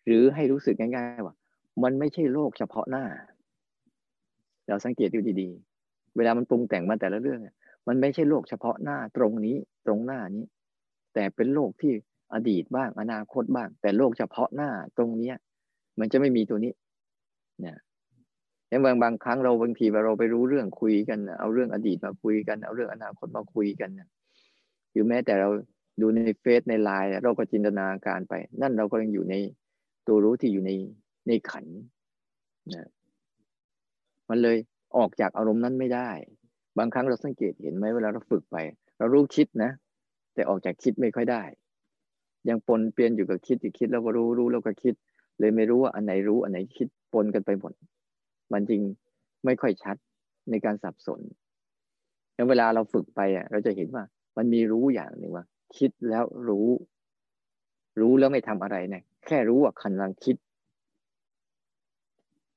[0.06, 1.36] หรือให้รู้สึกง่ายๆว่า
[1.84, 3.06] มันไม่ใช่โลกเฉพาะหน้า
[4.68, 5.71] เราสังเกตดูดีๆ
[6.18, 7.40] เวลามันปรุงแต่งมาแต่ละเรื่อง
[7.88, 10.46] มันไม่ใช่โลกเฉพาะหน้าตรงนี้ตรงหน้านี้
[11.14, 11.94] แต่เป็นโลกที่
[12.34, 15.36] อดีตบ้างอนาคตบ้าง แต่โลกเฉพาะหน้าตรงเนี้ย
[16.00, 16.74] มันจะไม่มีตัวนี้
[17.62, 17.78] เนี่ย
[18.70, 23.90] ในบางบางครั้งเราบางทีเราไปรู้เรื่องคุยกัน เอาเรื่องอดีตมาคุยกัน เอาเรื่องอนาคตมาคุยกัน
[24.92, 25.50] หรือแม้แต่เรา
[26.02, 29.36] ดูในเฟซในไลน์เราก็จินตนาการไป นั่นเราก็ยังอยู่ใน
[30.08, 30.72] ตัวรู้ที่อยู่ใน
[31.28, 31.66] ในขัน
[32.74, 32.88] นะ
[34.30, 34.58] มันเลย
[34.98, 36.10] ออกจากอารมณ์นั้นไม่ได้
[36.78, 38.58] บางครั้งเราสังเกตเห็นไหมเวลาเราฝึกไป
[38.98, 39.72] เรารู้คิดนะ
[40.34, 41.44] แต่ออกจากคิดไม่ค่อยได้
[42.50, 44.94] ยังปนเปลี่ยนอยู่กับคิดอีกคิดแล้วก็รู้รู้แล้วก็คิด
[45.40, 47.74] เลยไม่รู้ว่าอันไหนรู้อันไหนคิดปนกันไปหมด
[48.54, 48.82] มันจริง
[49.46, 49.96] ไม่ค่อยชัด
[50.50, 51.22] ในการสับสน
[52.34, 54.04] แล้วเวลาเราฝึกไปอะ เราจะเห็นว่า
[54.38, 55.46] มันมีรู้อย่างหนึ่งว่า
[55.78, 56.68] คิดแล้วรู้
[58.00, 60.36] รู้แล้วไม่ทำอะไรเนี่ยแค่รู้ว่าคันลังคิด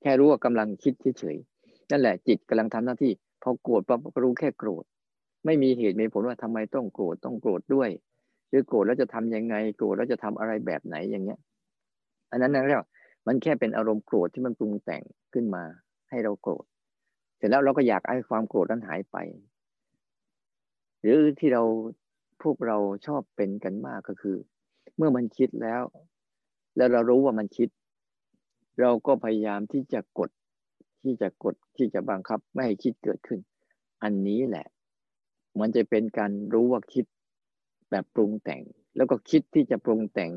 [0.00, 1.36] แค่รู้ว่ากำลังคิดเฉย
[1.90, 4.84] นั่นแหละจิตกำลังทำหน้าที่พอโกรธปั๊บรู้แค่โกรธ
[5.44, 7.90] ไม่มีเหตุมีผลว่าทำไมต้องโกรธต้องโกรธด้วย
[8.48, 11.38] หรือโกรธแล้วจะทํำยังไงโกรธแล้วจะทำอะไรแบบไหนอย่างเงี้ย
[12.30, 12.84] อันนั้นนั่นเรียก
[13.26, 15.62] มันแค่เป็นอารมณ์โกรธที่มันปรุงแต่งขึ้นมา
[16.10, 16.64] ให้เราโกรธ
[17.36, 19.16] เสร็จแล้วเราก็อยากให้ความโกรธนั้นหายไป
[21.00, 21.62] หรือที่เรา
[22.42, 24.36] พวกเราชอบเป็นกันมากก็คือ
[24.96, 25.82] เมื่อมันคิดแล้ว
[26.76, 27.68] แล้วเรารู้ว่ามันคิด
[28.80, 30.30] เราก็พยายามที่จะกด
[31.04, 33.40] ที่จะกดที่จะบังคับไม่ให้คิดเกิดขึ้น
[34.02, 34.66] อันนี้แหละ
[35.60, 37.04] มันจะเป็นการรู้ว่าคิด
[37.90, 38.62] แบบปรุงแต่ง
[38.96, 40.32] แล้วก็คิดที่จะปรุงแต่ง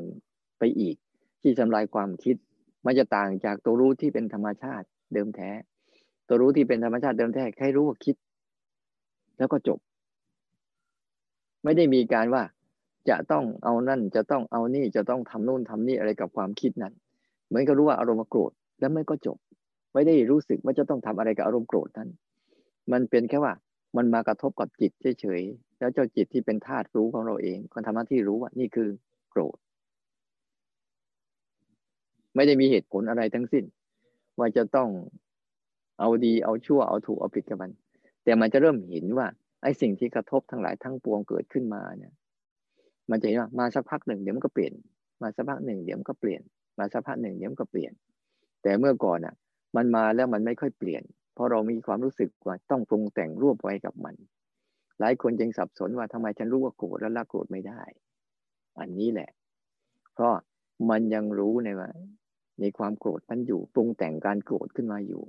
[0.58, 0.96] ไปอีก
[1.42, 2.36] ที่ทำลายความคิด
[2.84, 5.50] มันจะต่างจากตัวรู้ที่เป็นธรรมชาติเดิมแท้
[6.28, 8.16] ตัวรู้ที่เป็นธรรมชาติเดิมแท้แค่รู้ว่าคิด
[9.38, 9.78] แล้วก็จบ
[11.64, 12.42] ไม่ได้มีการว่า
[13.08, 16.94] จะต้องเอานั่นจะต้องเอานี่จะต้องทำนู่นทำนี่อะไรกับความคิดนั้น
[17.46, 19.38] เหมือนกับรู้ว่าอารมณ์โกรธแล้วไม่ก็จบ
[19.98, 22.08] ไม่ได้รู้สึกว่าจะต้องทำอะไรกับอารมณ์โกรธนั้น
[22.92, 23.52] มันเป็นแค่ว่า
[23.96, 28.88] มันมากระทบกับจิตเฉยๆ แล้วเจ้าจิตที่เป็นธาตุรู้ของเราเองก็ทำหน้าที่รู้ว่านี่คือ
[29.30, 29.56] โกรธ
[32.34, 33.64] ไม่ได้มีเหตุผลอะไรทั้งสิ้น
[34.38, 34.88] ว่าจะต้อง
[36.00, 37.70] เอาดีเอาชั่วเอาถูกเอาผิดกับมัน
[38.24, 39.26] แต่มันจะเริ่มเห็นว่า
[39.62, 42.12] ไอ้สิ่งที่กระทบทั้งหลายทั้งปวงเกิดขึ้นมาเนี่ย
[43.10, 44.72] มันจะเห็นว่ามาสักพักหนึ่งเดี๋ยวมันก็เปลี่ยน
[45.22, 46.42] มาสักพักหนึ่งเดี๋ยวมันก็เปลี่ยน
[46.78, 47.92] มาสักพักหนึ่งเดี๋ยวมันก็เปลี่ยน
[48.62, 49.34] แต่เมื่อก่อนอะ
[49.76, 51.02] มันมาแล้วมันไม่ค่อยเปลี่ยน
[51.34, 54.14] เพราะเรามีความรู้สึกว่าต้องปรุงแต่งรวบไว้กับมัน
[55.00, 57.82] หลายคนยังสับสนว่าทำไมฉันรู้ว่าโกรธแล้วละโกรธไม่ได้
[58.78, 59.30] อันนี้แหละ
[60.14, 60.34] เพราะ
[60.90, 61.90] มันยังรู้ในว่า
[62.60, 65.22] ในความโกรธมันอยู่ปรุงแต่งการโกรธขึ้นมาอยู่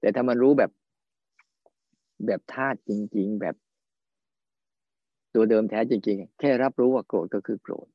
[0.00, 0.70] แต่ถ้ามันรู้แบบ
[2.26, 3.56] แบบธาตุจริง ๆ แบบ
[5.34, 7.88] ตัวเดิมแท้จริง ๆ แค่รับรู้ว่าโกรธก็คือโกรธ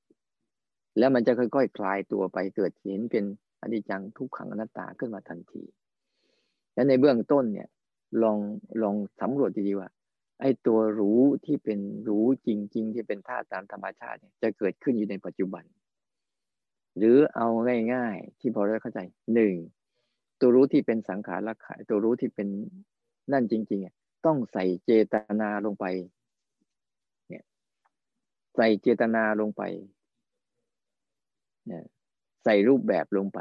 [0.97, 3.25] แล้วมันจะค่อยๆคลายตัวไปเกิดเห็นเป็น
[3.61, 5.63] อนิจจังทุกขังอนัตตาขึ้นมาทันที
[6.73, 7.67] และในเบื้องต้นเนี่ย
[8.23, 8.37] ลอง
[8.81, 9.89] ลองสำรวจดีๆว่า
[10.41, 15.63] ไอ้ตัวรู้ที่เป็นรู้จริง ๆ ที่เป็นธาตุตามธรรมชาติเนี่ยจะเกิดขึ้นอยู่ในปัจจุบัน
[16.97, 17.47] หรือเอา
[17.93, 18.99] ง่าย ๆ ที่พอเราเข้าใจ
[19.33, 19.53] หนึ่ง
[20.39, 22.47] ตัวรู้ที่เป็นสังขารละขายตัวรู้ที่เป็น
[23.31, 25.85] นั่นจริงๆต้องใส่เจตนาลงไป
[27.29, 27.43] เนี่ย
[28.55, 29.61] ใส่เจตนาลงไป
[31.67, 31.83] เนี่ย
[32.43, 33.39] ใส่รูปแบบลงไป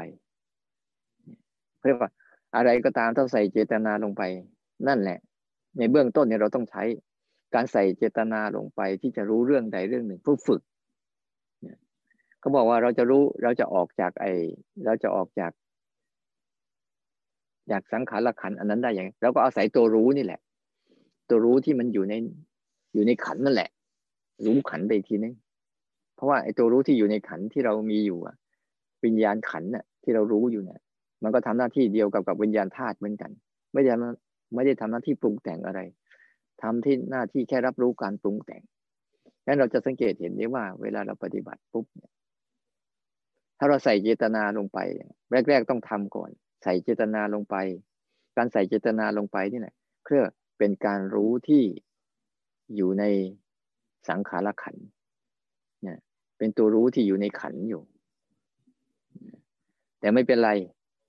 [1.81, 2.09] เรียกว่า
[2.55, 4.23] อะไรก็ตามต้องใส่เจตนาลงไป
[4.87, 5.19] นั่นแหละ
[5.77, 6.83] ในเบื้องต้นเนี่ยเราต้องใช้
[7.55, 10.61] การใส่เจตนาลงไปที่จะรู้เรื่องใดเรื่องหนึ่งเพื่อฝึก
[12.39, 14.25] เขาบอกว่าเราจะรู้เราจะออกจากไอ
[14.85, 15.51] เราจะออกจาก
[17.71, 20.39] จากสังขารขันอันนั้นได้อย่างเราก็อาศัยตัวรู้นี่แหละ
[21.29, 22.13] ตัวรู้ที่มันอยู่ใน
[22.93, 23.69] อยู่ในขันนั่นแหละ
[24.45, 25.33] รู้ขันไปทีนึง
[26.15, 28.35] เพราะว่าไอ้ตัวรู้ที่อยู่ในขันที่เรามีอยู่อะ
[29.05, 30.79] วิญญาณขันน่ะที่เรารู้อยู่เนี่ย
[31.23, 33.31] มันก็ทำหน้าที่เดียวกับกับวิญญาณธาตุเหมือนกัน
[33.73, 33.93] ไม่ได้
[34.55, 35.79] ไม่ได้ทำหน้าที่ปรุงแต่งอะไร
[36.61, 38.61] ทำที่หน้าที่แค่รับรู้การปรุงแต่ง
[39.45, 42.11] งั้นเราจะสังเกตเห็นได้ว่า เวลาเราปฏิบัติปุ๊บเนี่ย
[43.57, 44.79] ถ้าเราใส่เจตนาลงไป
[45.49, 46.29] แรก ๆ ต้องทำก่อน
[46.63, 47.55] ใส่เจตนาลงไป
[48.37, 50.21] การใส่เจตนาลงไปนี่แหละเพื่อ
[50.57, 51.63] เป็นการรู้ที่
[52.75, 53.03] อยู่ใน
[54.09, 54.75] สังขารขัน
[55.83, 55.97] เนี่ย
[56.37, 57.81] เป็นตัวรู้ที่อยู่ในขันอยู่
[59.99, 60.51] แต่ไม่เป็นไร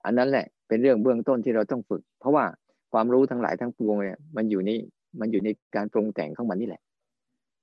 [0.04, 2.44] อันนั้นแหละเป็นเรื่องเบื้องต้นที่เราต้องฝึก เพราะว่า
[2.92, 4.70] ความรู้ทั้งหลายทั้งปวงเนี่ยมันอยู่ใน
[5.20, 6.82] มันอยู่ในการปรุงแต่งของมันนี่แหละ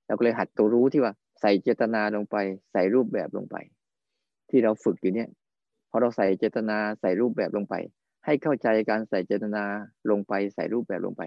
[0.07, 2.35] เราก็เลยหัดตัวรู้ที่ว่าใส่เจตนาลงไป
[2.71, 3.55] ใส่รูปแบบลงไป
[4.49, 5.29] ที่เราฝึกอยู่เนี่ย
[5.89, 7.75] พอเราใส่เจตนาใส่รูปแบบลงไป
[8.25, 9.63] ให้เข้าใจการใส่เจตนา
[10.09, 11.23] ลงไป ใส่รูปแบบลงไป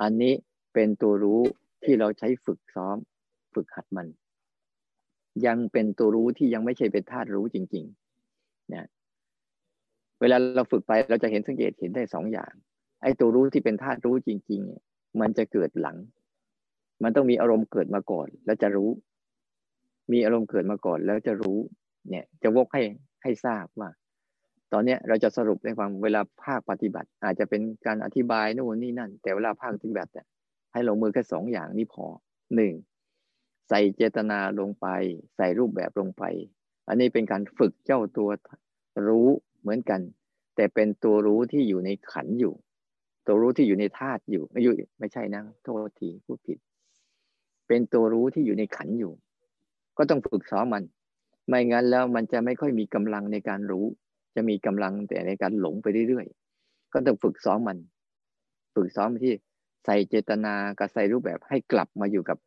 [0.00, 0.32] อันนี้
[0.74, 1.40] เป็นตัวรู้
[1.84, 2.96] ที่เราใช้ฝึกซ้อม
[3.54, 4.06] ฝึกหัดมัน
[5.46, 8.84] ยังเป็นตัวรู้ที่ยังไม่ใช่เป็นธาตุรู้จริงๆเนี่ย
[10.20, 12.52] เวลาเราฝึกไปเราจะเห็นสังเกตเห็นได้สองอย่าง
[13.02, 15.96] ไอ้ตัวรู้ที่เป็นธาตุรู้จริง ๆ มันจะเกิดหลัง
[17.02, 18.90] มันต้องมีอารมณ์เกิดมาก่อน แล้วจะรู้
[20.12, 21.58] มีอารมณ์เกิดมาก่อน แล้วจะรู้
[22.08, 22.82] เนี่ย จะวกให้
[23.22, 23.90] ให้ทราบว่า
[24.72, 30.10] ตอนเนี้ยเราจะสรุปในความเวลาภาคปฏิบัติ อาจจะเป็นการอธิบายโน่นนี่นั่น แต่เวลาภาคปฏิบัติ
[30.72, 32.06] ให้ลงมือแค่สองอย่างนี้พอ
[32.56, 32.72] หนึ่ง
[33.68, 34.86] ใส่เจตนาลงไป
[35.36, 36.24] ใส่รูปแบบลงไป
[36.88, 38.30] อันนี้เป็นการฝึกเจ้าตัว
[39.08, 39.28] รู้
[39.60, 40.00] เหมือนกัน
[40.56, 42.54] แต่เป็นตัวรู้ที่อยู่ในขันอยู่
[43.26, 46.58] ตัวรู้ที่อยู่ในธาตุอยู่ไม่อยู่ไม่ใช่นะโทษทีพูดผิด
[47.68, 49.12] เป็นตัวรู้ที่อยู่ในขันอยู่
[49.98, 50.84] ก็ต้องฝึกซ้อมมัน
[51.48, 53.84] ไม่งั้นแล้วมันจะไม่ค่อยมีกำลังในการรู้
[54.36, 57.78] จะมีกำลังแต่ในการหลงไปเรื่อยๆก็ต้องฝึกซ้อมมัน
[58.74, 59.32] ฝึกซ้อมที่
[59.84, 62.38] ใส่เจตนากับใส่รูปแบบให้กลับมาอยู่กับ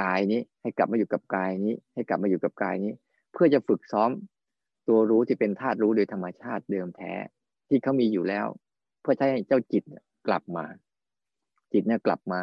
[0.00, 2.92] กายนี้ ให้กลับมาอยู่กับกายนี้ ให้กลับมาอยู่กับกายนี้
[3.32, 4.10] เพื่อจะฝึกซ้อม
[4.88, 7.12] ตัวรู้ที่เป็นธาตุรู้โดยธรรมชาติเดิมแท้
[7.68, 8.46] ที่เขามีอยู่แล้ว
[9.00, 9.84] เพื่อให้เจ้าจิต
[10.26, 10.64] กลับมา
[11.72, 12.40] จิตเนี่ยกลับมา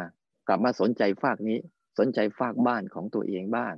[0.48, 1.58] กลับมาสนใจฝากนี้
[1.98, 3.74] สนใจฝากบ้านของตัวเองบ้าง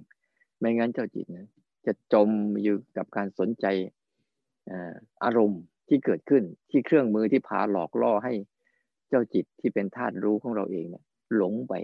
[0.58, 1.48] ไม่งั้นเจ้าจิตนะ
[1.86, 2.28] จะจม
[2.62, 3.66] อยู่กับการสนใจ
[5.24, 8.32] อารมณ์ที่เกิดขึ้นที่เครื่องมือที่พาหลอกล่อให้
[9.08, 11.04] เจ้าจิตที่เป็นธาตุรู้ของเราเองเนี่ย
[11.36, 11.74] หลงไป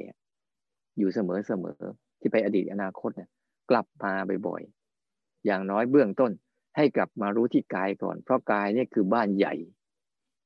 [0.98, 1.80] อยู่เสมอเสมอ
[2.20, 3.30] ที่ไปอดีตอนาคตเนี่ย
[3.70, 4.12] กลับมา
[4.46, 6.32] บ่อยๆอย่างน้อยเบื้องต้น
[6.76, 9.54] ให้กลับมารู้ที่กายก่อน เพราะกายเนี่ยคือบ้านใหญ่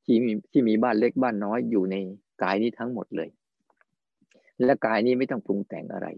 [0.04, 1.96] ที่มีที่มีบ้านเล็กบ้านน้อยอยู่ใน
[2.42, 3.28] กายนี้ทั้งหมดเลย
[4.64, 6.08] และกายนี้ไม่ต้องปรุงแต่งอะไร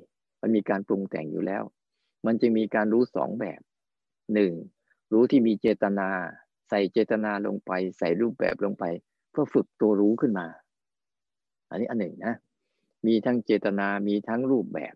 [0.42, 1.62] มันมีการปรุงแต่งอยู่แล้ว
[2.26, 3.60] มันจะมีการรู้สองแบบ
[4.34, 4.52] หนึ่ง
[5.12, 6.08] รู้ที่มีเจตนา
[6.68, 8.84] ใส่เจตนาลงไป ใส่รูปแบบลงไป
[9.30, 10.46] เพื่อฝึกตัวรู้ขึ้นมา
[11.70, 12.34] อันนี้อันหนึ่งนะ
[13.06, 14.94] มีทั้งเจตนามีทั้งรูปแบบ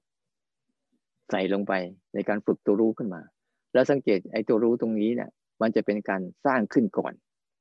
[1.30, 1.72] ใส่ลงไป
[2.14, 3.22] ในการฝึกตัวรู้ขึ้นมา
[3.78, 5.30] แล้วสังเกตไอ้ตัวรู้ตรงนี้เนี่ย
[5.62, 7.12] มันจะเป็นการสร้างขึ้นก่อน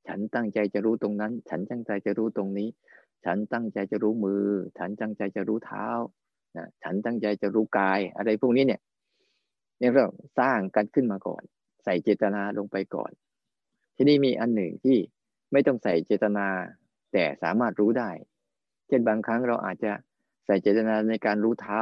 [0.08, 2.70] ฉันตั้งใจจะรู้ตรงนั้น ฉันตั้งใจจะรู้ตรงนี้
[3.26, 4.46] ฉันตั้งใจจะรู้มือ
[4.78, 5.88] ฉันตั้งใจจะรู้เท้า
[6.58, 8.82] นะฉันตั้งใจจะรู้กาย อะไรพวกนี้เนี่ย
[9.80, 10.08] เนี่ยเรา
[10.40, 11.44] สร้างกันขึ้นมาก่อน
[11.84, 13.12] ใส่เจตนาลงไปก่อน
[13.96, 14.98] ที่นี่มีอันหนึ่งที่
[15.52, 16.48] ไม่ต้องใส่เจตนา
[17.14, 18.10] แต่สามารถรู้ได้
[18.88, 19.92] เช่นบางครั้งเราอาจจะ
[20.46, 21.82] ใส่เจตนาในการรู้เท้า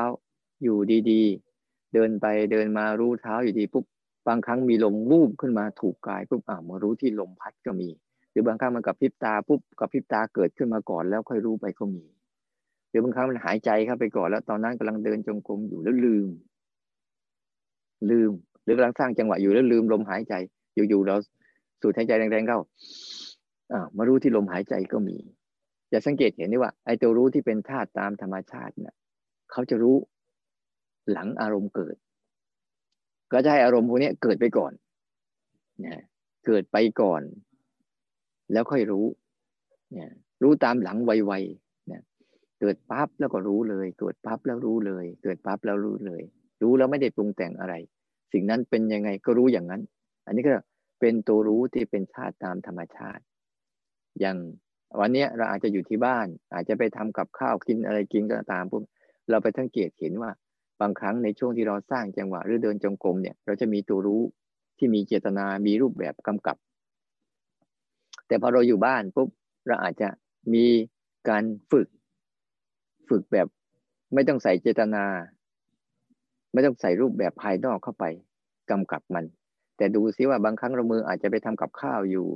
[0.63, 0.78] อยู่
[1.12, 3.86] ดีๆ เดินไปเดินมารู้เท้าอยู่ดีปุ๊บ
[4.28, 7.90] บางครั้งมีลมวูบขึ้นมาถูกกายปุ๊บอ่ามารู้ที่ลมพัดก็มี
[8.32, 12.06] หรือบางครั้งมันกับพริบตาปุ๊บกับพริบตาเกิดขึ้นมาก่อนแล้วค่อยรู้ไปก็มี
[12.90, 16.28] หรือบางครั้งมันหายใจเข้าไปก่อนแล้วตอนนั้นกำลังเดินจงกรมอยู่แล้วลืม
[18.12, 18.32] ลืม
[18.64, 20.34] หรือกำลังสร้างจังหวะอยู่แล้วลืมลมหายใจ
[20.76, 21.16] อยู่ๆเรา
[21.82, 22.60] สูดหายใจแรงๆเข้า
[23.74, 25.18] อ่ามารู้ที่ลมหายใจก็มี
[25.92, 28.94] จะสังเกตเห็นได้ว่าไอ้ตัวรู้ที่เป็นธาตุตามธรรมชาติเนี่ย
[29.52, 29.96] เขาจะรู้
[31.12, 31.96] หลังอารมณ์เกิด
[33.32, 34.72] ก็จะให้อารมณ์พวกนี้เกิดไปก่อน
[35.82, 36.00] เนี่ย
[36.46, 37.22] เกิดไปก่อน
[38.52, 39.06] แล้วค่อยรู้
[39.94, 40.10] เนี่ย
[40.44, 42.02] รู้ตามหลังไวๆเนี่ย
[42.60, 46.22] เกิดปั๊บแล้วก็รู้เลย เกิดปั๊บแล้วรู้เลย เกิดปั๊บแล้วรู้เลย
[46.62, 47.74] รู้แล้วไม่ได้ปรุงแต่งอะไร
[48.34, 49.82] สิ่งนั้นเป็นยังไงก็รู้อย่างนั้น
[50.26, 50.54] อันนี้ก็
[51.00, 53.24] เป็นตัวรู้ที่เป็นชาติตามธรรมชาติ
[54.20, 54.38] อย่าง
[55.00, 58.84] วันนี้เราอาจจะอยู่ที่บ้าน อาจจะไปทำกับข้าวกินอะไรกินก็ตามปุ๊บ
[59.30, 60.32] เราไปทั้งเกตเห็นว่า
[60.82, 64.22] บางครั้งในช่วงที่เราสร้างจังหวะหรือเดินจงกรมเนี่ย เราจะมีตัวรู้
[64.78, 66.58] ที่มีเจตนา มีรูปแบบกำกับ
[68.28, 69.30] แต่พอเราอยู่บ้านปุ๊บ
[69.68, 70.10] เราอาจจะ
[70.54, 70.66] มี
[71.30, 71.88] การฝึก
[73.10, 73.48] ฝึกแบบ
[74.14, 75.06] ไม่ต้องใส่เจตนา
[76.54, 78.06] ไม่ต้องใส่รูปแบบภายนอกเข้าไป
[78.72, 79.26] กำกับมัน
[79.78, 82.28] แต่ดูซิว่าบางครั้งเรามืออาจจะไปทำกับข้าวอยู่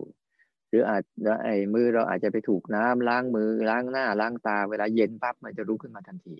[0.70, 1.04] หรืออาจ
[1.44, 6.36] ไอ้มือเราอาจจะไปถูกน้ำล้างมือล้างหน้าล้างตา เวลาเย็นปั๊บมันจะรู้ขึ้นมาทันที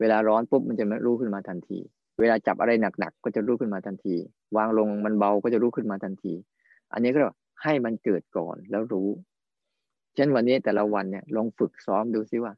[0.00, 1.78] เวลาร้อนปุ๊บมันจะรู้ขึ้นมาทันที
[2.20, 4.14] เวลาจับอะไรหนักๆก็จะรู้ขึ้นมาทันที
[4.56, 6.32] วางลงมันเบาก็จะรู้ขึ้นมาทันที
[6.92, 7.20] อันนี้ก็
[7.62, 9.08] ให้มันเกิดก่อนแล้วรู้
[10.14, 12.52] เช่นวันนี้แต่ละวันเนี่ยลองฝึกซ้อมดูซิว่า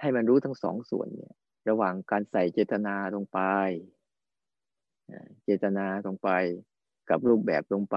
[0.00, 1.32] ให้มันรู้ทั้งสองส่วนเนี่ย
[1.68, 3.38] ระหว่างการใส่เจตนาลงไป
[5.44, 6.28] เจตนาลงไป
[7.10, 7.96] กับรูปแบบลงไป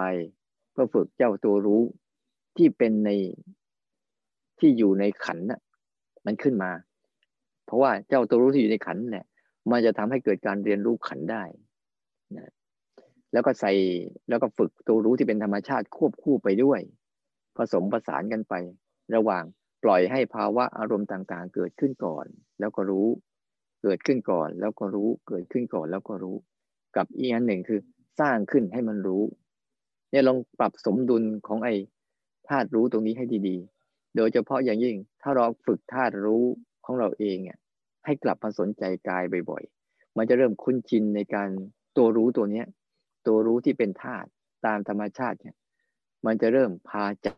[0.72, 1.82] เพื่อฝึกเจ้าตัวรู้
[2.58, 3.10] ที่เป็นใน
[4.60, 5.62] ที่อยู่ในขันน่ะ
[6.26, 6.72] มันขึ้นมา
[7.70, 9.26] เพราะว่าเจ้าตัวรู้ที่อยู่ในขันเนี่ย
[9.72, 11.44] มันจะทำให้เกิดการเรียนรู้ขันได้
[12.38, 12.52] นะ
[13.34, 13.72] แล้วก็ใส่
[14.30, 16.80] แล้วก็ฝึกตัวรู้ที่เป็นธรรมชาติควบคู่ไปด้วย
[17.58, 18.54] ผสมประสานกันไป
[19.16, 19.44] ระหว่าง
[19.84, 22.26] ปล่อยให้ภาวะอารมณ์ต่างๆ เกิดขึ้นก่อน
[22.60, 23.08] แล้วก็รู้
[23.84, 26.36] เกิดขึ้นก่อน แล้วก็รู้เกิดขึ้นก่อนแล้วก็รู้
[26.96, 27.80] กับอีกอันหนึ่งคือ
[28.20, 29.24] สร้างขึ้นให้มันรู้
[30.12, 31.74] เนี่ยลองปรับสมดุลของไอ้
[32.50, 36.44] ธาตุรู้ตรงนี้ให้ดีๆ โดยเฉพาะอย่างยิ่ง ถ้าเราฝึกธาตุรู้
[36.90, 37.60] ของเราเองเนี่ย
[38.06, 41.50] ให้กลับมาสนใจกายบ่อยๆ มันจะเริ่มคุ้นชินในการ
[41.98, 42.68] ตัวรู้ตัวเนี้ย
[43.28, 44.30] ตัวรู้ที่เป็นธาตุ
[44.66, 45.56] ตามธรรมชาติเนี่ย
[46.26, 47.30] มันจะเริ่มพาใจ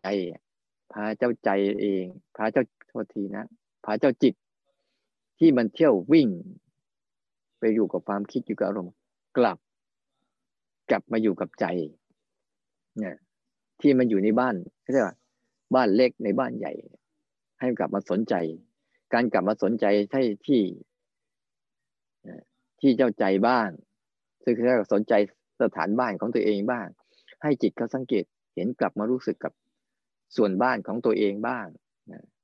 [0.93, 1.49] พาเจ้าใจ
[1.81, 3.45] เอง พาเจ้าโทษทีนะ
[3.85, 4.33] พาเจ้าจิต
[5.39, 6.28] ที่มันเที่ยววิ่ง
[7.59, 8.93] ไปอยู่กับความคิดอยู่กับอารมณ์
[9.38, 9.57] กลับ
[10.89, 11.65] กลับมาอยู่กับใจ
[12.99, 13.15] เนี่ย
[13.82, 14.55] ที่มันอยู่ในบ้าน
[14.93, 15.15] เรียกว่า
[15.76, 16.73] บ้านเล็กในบ้านใหญ่
[17.59, 18.34] ให้กลับมาสนใจ
[19.14, 20.64] การกลับมาสนใจใช่ที่
[22.80, 23.70] ที่เจ้าใจบ้าง
[24.43, 25.14] ซึ่งเรียกสนใจ
[25.62, 26.88] สถานบ้านของตัวเองบ้าง
[27.43, 28.24] ให้จิตเขาสังเกต
[28.55, 29.53] เห็นกลับมารู้สึกกับ
[30.36, 31.66] ส่วนบ้านของตัวเองบ้าง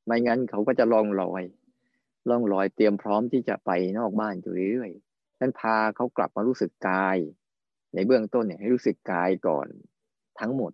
[0.05, 1.43] ไม่งั้นเขาก็จะลองลอย
[2.29, 7.17] ล่องลอยเตรียมพร้อมที่จะไปนอกบ้านอยู่เรื่อยๆนั้นพาเขากลับมารู้สึกกาย
[7.93, 9.67] ในเบื้องต้นเนี่ยให้รู้สึกกายก่อน
[10.39, 10.71] ทั้งหมด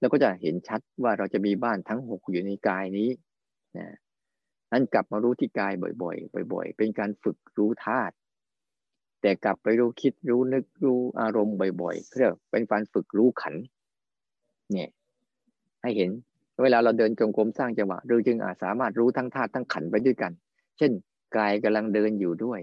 [0.00, 3.10] แล้วก็จะเห็นชัดว่าเราจะมีบ้านทั้งหกอยู่ในกายนี้
[3.78, 3.86] นะ
[4.72, 8.14] นั้นกลับมารู้ที่กายบ่อยๆ บ่อย ๆ เป็นการฝึกรู้ธาตุ
[9.22, 13.54] แต่กลับไปรู้คิดรู้นึกรู้อารมณ์บ่อยๆเรียกเป็นการฝึกรู้ขัน
[14.72, 14.90] เนี่ย
[15.82, 16.10] ให้เห็น
[16.62, 20.32] เวลาเราเดินจงกรมสร้างจังหวะเราจึงอาจสามารถรู้ทั้งธาตุทั้งขันไปด้วยกัน
[20.78, 20.92] เช่น
[21.36, 22.60] กายกำลังเดินอยู่ด้วย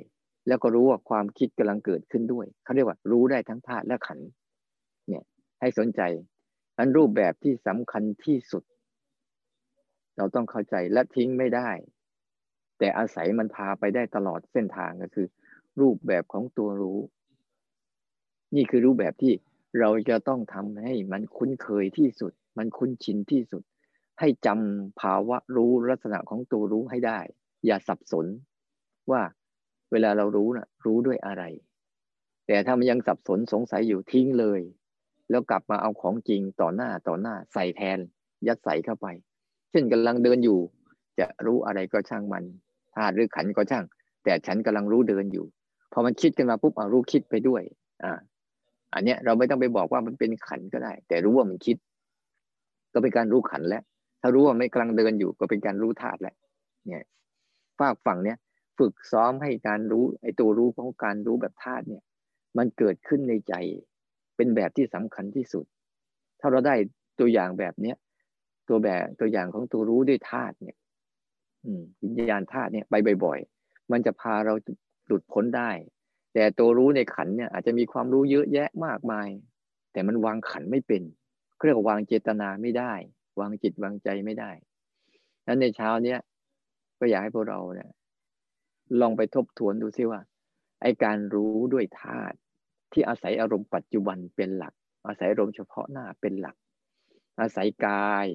[0.48, 4.20] แล้วก็รู้ว่าความคิดกำลังเกิดขึ้นด้วยเขาเรียกว่ารู้ได้ทั้งธาตุและขัน
[5.08, 5.24] เนี่ย
[5.60, 6.02] ให้สนใจ
[6.78, 8.64] อันรูปแบบที่สำคัญที่สุด
[10.18, 11.70] เราต้องเข้าใจและทิ้งไม่ได้
[12.78, 15.28] แต่อาศัยมันพาไปได้ตลอดเส้นทางก็คือ
[15.82, 17.00] รูปแบบของตัวรู้
[18.56, 19.34] นี่คือรูปแบบที่
[19.80, 23.64] เราจะต้องทำให้มันคุ้นเคยที่สุด มันคุ้นชินที่สุด
[24.20, 27.20] ให้จำภาวะรู้ลักษณะของตัวรู้ให้ได้
[27.66, 28.26] อย่าสับสน
[29.12, 29.22] ว่า
[29.92, 31.44] เวลาเรารู้นะ่ะ รู้ด้วยอะไร
[32.48, 34.62] แต่ถ้ามันยังสับสนสงสัยอยู่ทิ้งเลย
[35.30, 38.00] แล้วกลับมาเอาของจริงต่อหน้าต่อหน้าใส่แทน
[38.48, 39.08] ยัดใส่เข้าไป
[39.74, 40.60] เช่นกำลังเดินอยู่
[41.20, 42.44] จะรู้อะไรก็ช่างมัน
[42.96, 43.86] ธาตุหรือขันก็ช่าง
[44.24, 45.46] แต่ฉันกำลังรู้เดินอยู่
[45.94, 47.62] พอมันคิดกันมาปุ๊บเอารู้คิดไปด้วย
[48.04, 48.14] อ่า
[48.94, 51.78] อันเนี้ยเราไม่ต้องไปบอกว่ามันเป็นขันก็ได้ แต่รู้ว่ามันคิด
[52.94, 53.84] ก็เป็นการรู้ขันแล้ว
[54.22, 56.36] ถ้ารู้ว่าไม่กำลังเดินอยู่ ก็เป็นการรู้ธาตุแล้ว
[56.88, 57.04] เนี่ย
[57.80, 58.38] ฝากฝั่งเนี้ย
[58.78, 62.04] ฝึกซ้อมให้การรู้ไอ้ตัวรู้ของการรู้แบบธาตุเนี่ย
[62.58, 63.54] มันเกิดขึ้นในใจ
[64.36, 65.66] เป็นแบบที่สำคัญที่สุด
[66.40, 66.76] ถ้าเราได้
[67.20, 67.96] ตัวอย่างแบบเนี้ย
[68.68, 70.78] ตัวแบบตัวอย่างของตัวรู้ด้วยธาตุเนี่ย
[71.66, 72.96] อืมวิญญาณธาตุเนี่ยไป
[73.26, 74.54] บ่อยๆมันจะพาเรา
[75.08, 75.72] หลุดพ้นได้
[76.34, 79.30] แต่ตัวรู้ในขันเนี่ย อาจจะมีความรู้เยอะแยะมากมาย
[79.92, 81.04] แต่มันวางขันไม่เป็น
[81.66, 82.94] เรียกว่าวางเจตนาไม่ได้
[83.40, 84.52] วางจิตวางใจไม่ได้
[85.48, 86.20] นั้นในเช้าเนี้ย
[87.00, 87.90] ก็อยากให้พวกเราเนี่ย
[89.02, 90.22] ลองไปทบทวนดูซิว่า
[90.82, 92.38] ไอการรู้ด้วยธาตุ
[92.94, 94.74] ที่อาศัยอารมณ์ปัจจุบันเป็นหลัก
[95.08, 96.56] อาศัยอารมณ์เฉพาะหน้าเป็นหลัก
[97.40, 98.28] อาศัยกาย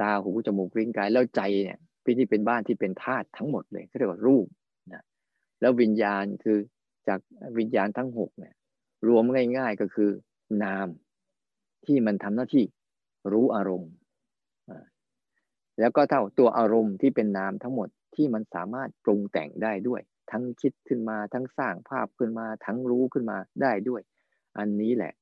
[0.00, 4.46] ตาหูจมูกลิ้นกายแล้วใจเนี่ยพี่ที่เป็นบ้านที่เป็นธาตุทั้งหมดเลยเขาเรียกว่ารูป
[4.92, 5.04] นะ
[5.60, 6.58] แล้ววิญญาณคือ
[7.08, 7.20] จาก
[7.58, 8.54] วิญญาณทั้งหกเนี่ย
[9.08, 9.24] รวม
[9.58, 10.10] ง่าย ๆก็คือ
[10.64, 10.88] นาม
[11.86, 12.64] ที่มันทำหน้าที่
[13.32, 13.92] รู้อารมณ์
[15.80, 24.02] แล้วก็เท่าตัวอารมณ์ที่เป็นนามทั้งหมดที่มันสามารถปรุงแต่งได้ด้วย ทั้งคิดขึ้นมาทั้งสร้างภาพขึ้นมาทั้งรู้ขึ้นมาได้ด้วย
[24.58, 25.12] อันนี้แหละ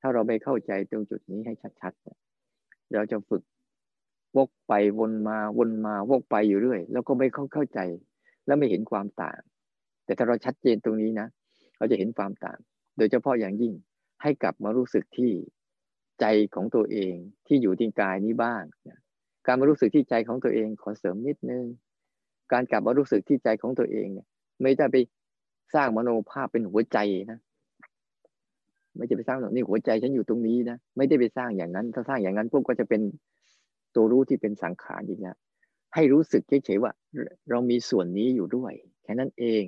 [0.00, 3.42] ถ้าเราไปเข้าใจตรงจุดนี้ให้ชัดๆเราจะฝึก
[4.36, 7.80] วกไปวนมาวนมาวกไปอยู่เรื่อย แล้วก็ไม่เข้าเข้าใจ
[8.46, 9.40] แล้วไม่เห็นความต่าง
[10.04, 11.28] แต่ถ้าเราชัดเจนตรงนี้นะ
[11.78, 12.58] เราจะเห็นความต่าง
[12.98, 13.72] โดยเฉพาะอย่างยิ่ง
[14.22, 15.32] ให้กลับมารู้สึกที่
[16.20, 17.14] ใจของตัวเอง
[17.46, 18.62] ที่อยู่ที่กายนี้บ้าง
[19.46, 21.64] การมารู้สึกที่ใจของตัวเองขอเสริมนิดนึง
[22.52, 24.26] การกลับมารู้สึกที่ใจของตัวเองเนี่ย
[24.62, 24.96] ไม่ได้ไป
[25.74, 26.98] สร้างมโนภาพเป็นหัวใจ
[27.30, 27.40] นะ
[28.96, 33.00] ไม่จะไปสร้างนี่หัวใจฉันอยู่ตรงนี้นะไม่ได้ไปสร้างอย่างนั้น ถ้าสร้างอย่างนั้นพวกก็จะเป็น
[33.94, 35.36] ตัวรู้ที่เป็นสังขารอีกแล้ว
[35.94, 36.92] ให้รู้สึกเฉยๆว่า
[37.50, 38.72] เรามีส่วนนี้อยู่ด้วย
[39.02, 39.64] แค่นั้นเอง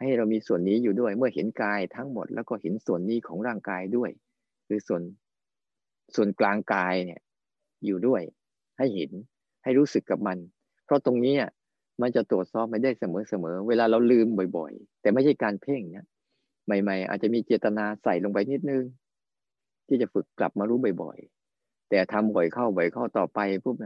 [0.00, 4.10] ให้เรามีส่วนนี้อยู่ด้วย เมื่อเห็นกายทั้งหมด แล้วก็เห็นส่วนนี้ของร่างกายด้วย
[4.66, 5.02] คือส่วน
[6.14, 7.20] ส่วนกลางกายเนี่ย
[7.86, 8.22] อยู่ด้วย
[8.78, 9.10] ให้เห็น
[9.64, 10.38] ให้รู้สึกกับมัน
[10.84, 11.34] เพราะตรงนี้
[12.02, 16.06] มันจะตรวจสอบไม่ได้เสมอเสมอเวลาเราลืมบ่อย ๆ แต่ไม่ใช่การเพ่งนี่ย
[16.82, 18.84] ใหม่ ๆ อาจจะมีเจตนาใส่ลงไปนิดนึง
[19.86, 21.33] ที่จะฝึกกลับมารู้บ่อยๆ
[21.90, 23.76] แต่ทำบ่อยเข้าบ่อยเข้าต่อไปปุ๊บ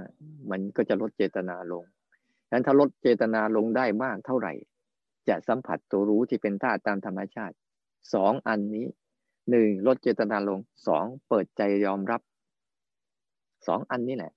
[0.50, 1.84] มันก็จะลดเจตนาลง
[2.50, 4.52] ดังนั้นถ้าลดเจตนาลงได้มากเท่าไหร่
[5.28, 7.54] จะสัมผัสตัวรู้ที่เป็นธาตุตามธรรมชาติ
[8.14, 8.86] สองอันนี้
[9.50, 12.20] หนึ่งลดเจตนาลงสองเปิดใจยอมรับ
[13.66, 14.32] สองอันนี้แหละ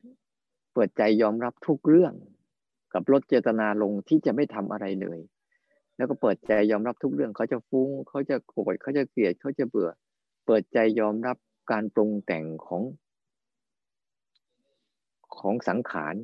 [0.73, 2.13] เปิดใจยอมรับทุกเรื่อง
[2.93, 5.19] กับลดเจตนาลงที่จะไม่ทำอะไรเลย
[5.97, 9.89] แล้วก็เปิดใจยอมรับทุกเรื่องเขาจะฟุง้งเขาจะโกรธเขาจะเกลียดเขาจะเบื่อ
[10.45, 11.37] เปิดใจยอมรับ
[11.71, 12.81] การปรุงแต่งของ
[15.37, 16.15] ของสังขาร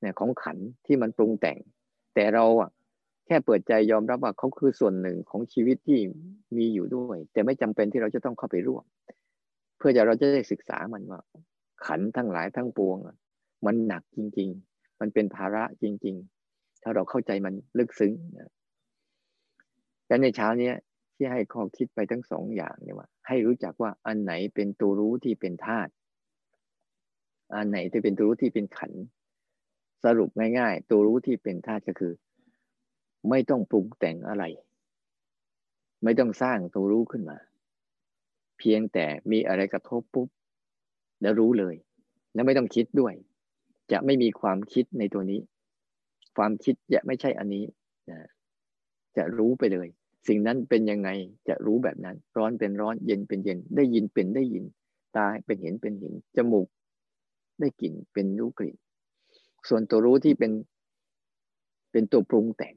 [0.00, 1.58] เนี่ยของขันที่มันปรุงแต่ง
[2.14, 2.70] แต่เราอะ
[3.26, 6.00] แค่เปิดใจยอมรับว่าเขาคือส่วนหนึ่งของชีวิตที่
[6.56, 8.84] มีอยู่ด้วย แต่ไม่จำเป็นที่เราจะต้องเข้าไปร่วม
[9.78, 11.20] เพื่อจะเราจะได้ศึกษามันว่า
[11.86, 12.96] ขันทั้งหลายทั้งปวง
[13.66, 16.16] มันหนักจริง ๆ มันเป็นภาระจริง
[16.50, 18.12] ๆ ถ้าเราเข้าใจมันลึกซึ้ง
[20.08, 20.72] และในเช้านี้
[21.14, 25.90] ที่ให้ข้อคิดไปทั้งสองอย่างเนี่ยว่า ให้รู้จักว่าอันไหนเป็นตัวรู้ที่เป็นธาตุ
[27.54, 28.92] อันไหนที่เป็นตัวรู้ที่เป็นขัน
[30.04, 32.14] สรุปง่าย ๆ ตัวรู้ที่เป็นธาตุก็คือ
[33.30, 34.44] ไม่ต้องปรุงแต่งอะไร
[36.04, 37.38] ไม่ต้องสร้างตัวรู้ขึ้นมา
[38.58, 40.28] เพียงแต่มีอะไรกระทบปุ๊บ
[41.22, 41.74] แล้วรู้เลย
[42.34, 43.14] แล้วไม่ต้องคิดด้วย
[43.92, 45.40] จะไม่มีความคิดในตัวนี้
[46.36, 47.64] ความคิดจะไม่ใช่อันนี้
[48.10, 48.20] นะ
[49.16, 49.88] จะรู้ไปเลย
[50.28, 51.08] สิ่งนั้นเป็นยังไง
[51.48, 54.64] จะรู้แบบนั้น ร้อนเป็นร้อนเย็นเป็นเย็น ได้ยินเป็นได้ยิน
[55.16, 56.66] ตาเป็นเห็นเป็นเห็นจมูก
[57.60, 58.76] ได้กลิ่นเป็นรู้กลิ่น
[59.68, 60.52] ส่วนตัวรู้ที่เป็น
[61.92, 62.74] เป็นตัวปรุงแต่ง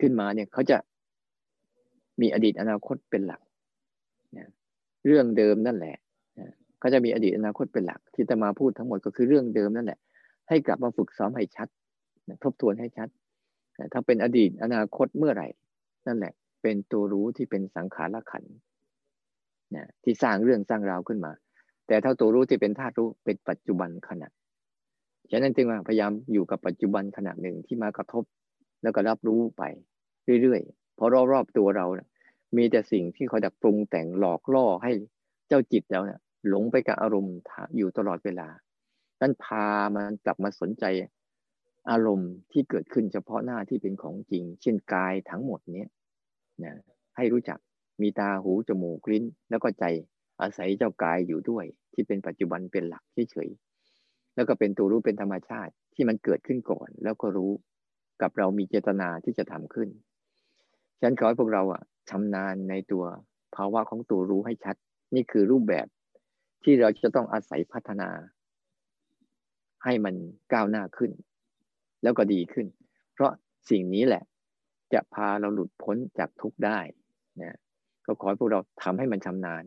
[0.00, 0.76] ขึ้นมาเนี่ยเขาจะ
[2.20, 3.40] มีอดีตอนาคตเป็นหลัก
[5.06, 5.96] เรื่องเดิมนั่นแหละ
[6.78, 9.98] เขาจะมีอดีตอนาคตเป็นหลัก ที่จะมาพูดทั้งหมดก็คือเรื่องเดิมนั่นแหละ
[10.48, 11.68] ให้กลับมาฝึกซ้อมให้ชัด
[12.44, 13.08] ทบทวนให้ชัด
[13.92, 15.48] ถ้าเป็นอดีตอนาคตเมื่อไหร่
[16.06, 18.44] นั่นแหละ เป็นตัวรู้ที่เป็นสังขารขัน
[19.76, 21.32] นะที่สร้างเรื่องสร้างราวขึ้นมา
[21.86, 24.28] แต่ถ้าตัวรู้ที่เป็นธาตุรู้เป็นปัจจุบันขณะ
[25.30, 28.24] ฉะนั้นจึงว่าพยายามอยู่กับปัจจุบันขณะหนึ่งที่มากระทบ
[28.82, 29.62] แล้วก็รับรู้ไป
[30.42, 32.08] เรื่อยๆเพราะรอบๆตัวเรานะ
[32.56, 34.92] มีแต่สิ่งที่เขาจะปรุงแต่งหลอกล่อให้
[35.48, 37.36] เจ้าจิตแล้วเนะี่ยหลงไปกับอารมณ์
[37.76, 38.48] อยู่ตลอดเวลา
[39.20, 40.84] นั้นพามันกลับมาสนใจ
[41.90, 45.88] อารมณ์ที่เกิดขึ้นเฉพาะหน้าที่เป็นของจริง เช่นกายทั้งหมดเนี้ย
[46.64, 46.74] นะ
[47.16, 47.58] ให้รู้จัก
[48.02, 49.84] มีตาหูจมูกลิ้นแล้วก็ใจ
[50.42, 51.64] อาศัยเจ้ากายอยู่ด้วย
[51.94, 57.52] ที่เป็นปัจจุบันเป็นหลักเฉยๆแล้วก็เป็นตัวรู้เป็นธรรมชาติที่มันเกิดขึ้นก่อน แล้วก็รู้
[58.22, 59.88] กับเรามีเจตนาที่จะทำขึ้น
[61.00, 63.04] ฉันขอให้พวกเราอะชำนาญในตัว
[63.56, 64.76] ภาวะของตัวรู้ให้ชัด
[65.14, 65.86] นี่คือรูปแบบ
[66.62, 68.10] ที่เราจะต้องอาศัยพัฒนา
[69.84, 70.14] ให้มัน
[70.52, 71.10] ก้าวหน้าขึ้น
[72.02, 72.66] แล้วก็ดีขึ้น
[73.12, 73.32] เพราะ
[73.70, 74.22] สิ่งนี้แหละ
[74.92, 76.78] จะพาเราหลุดพ้นจากทุกข์ได้
[77.42, 77.58] นะ
[78.06, 79.64] ก็ขอให้พวกเราทำให้มันชำนาญ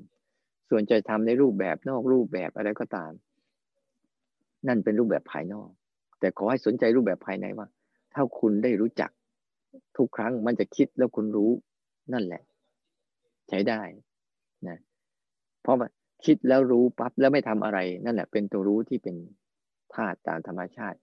[0.70, 3.12] ส่วนจะทำในรูปแบบนอกรูปแบบอะไรก็ตาม
[4.68, 5.70] นั่นเป็นรูปแบบภายนอก
[6.20, 7.68] แต่ขอให้สนใจรูปแบบภายในว่า
[8.14, 9.12] ถ้าคุณได้รู้จัก
[9.98, 11.52] ทุกครั้งมันจะคิดแล้วคุณรู้
[12.14, 12.42] นั่นแหละ
[13.50, 13.82] ใช้ได้
[14.68, 14.78] นะ
[15.62, 15.88] เพราะว่า
[16.26, 19.16] คิดแล้วรู้ปั๊บแล้วไม่ทำอะไร นั่นแหละ เป็นตัวรู้ที่เป็น
[19.96, 20.98] ธาตุตามธรรมชาติ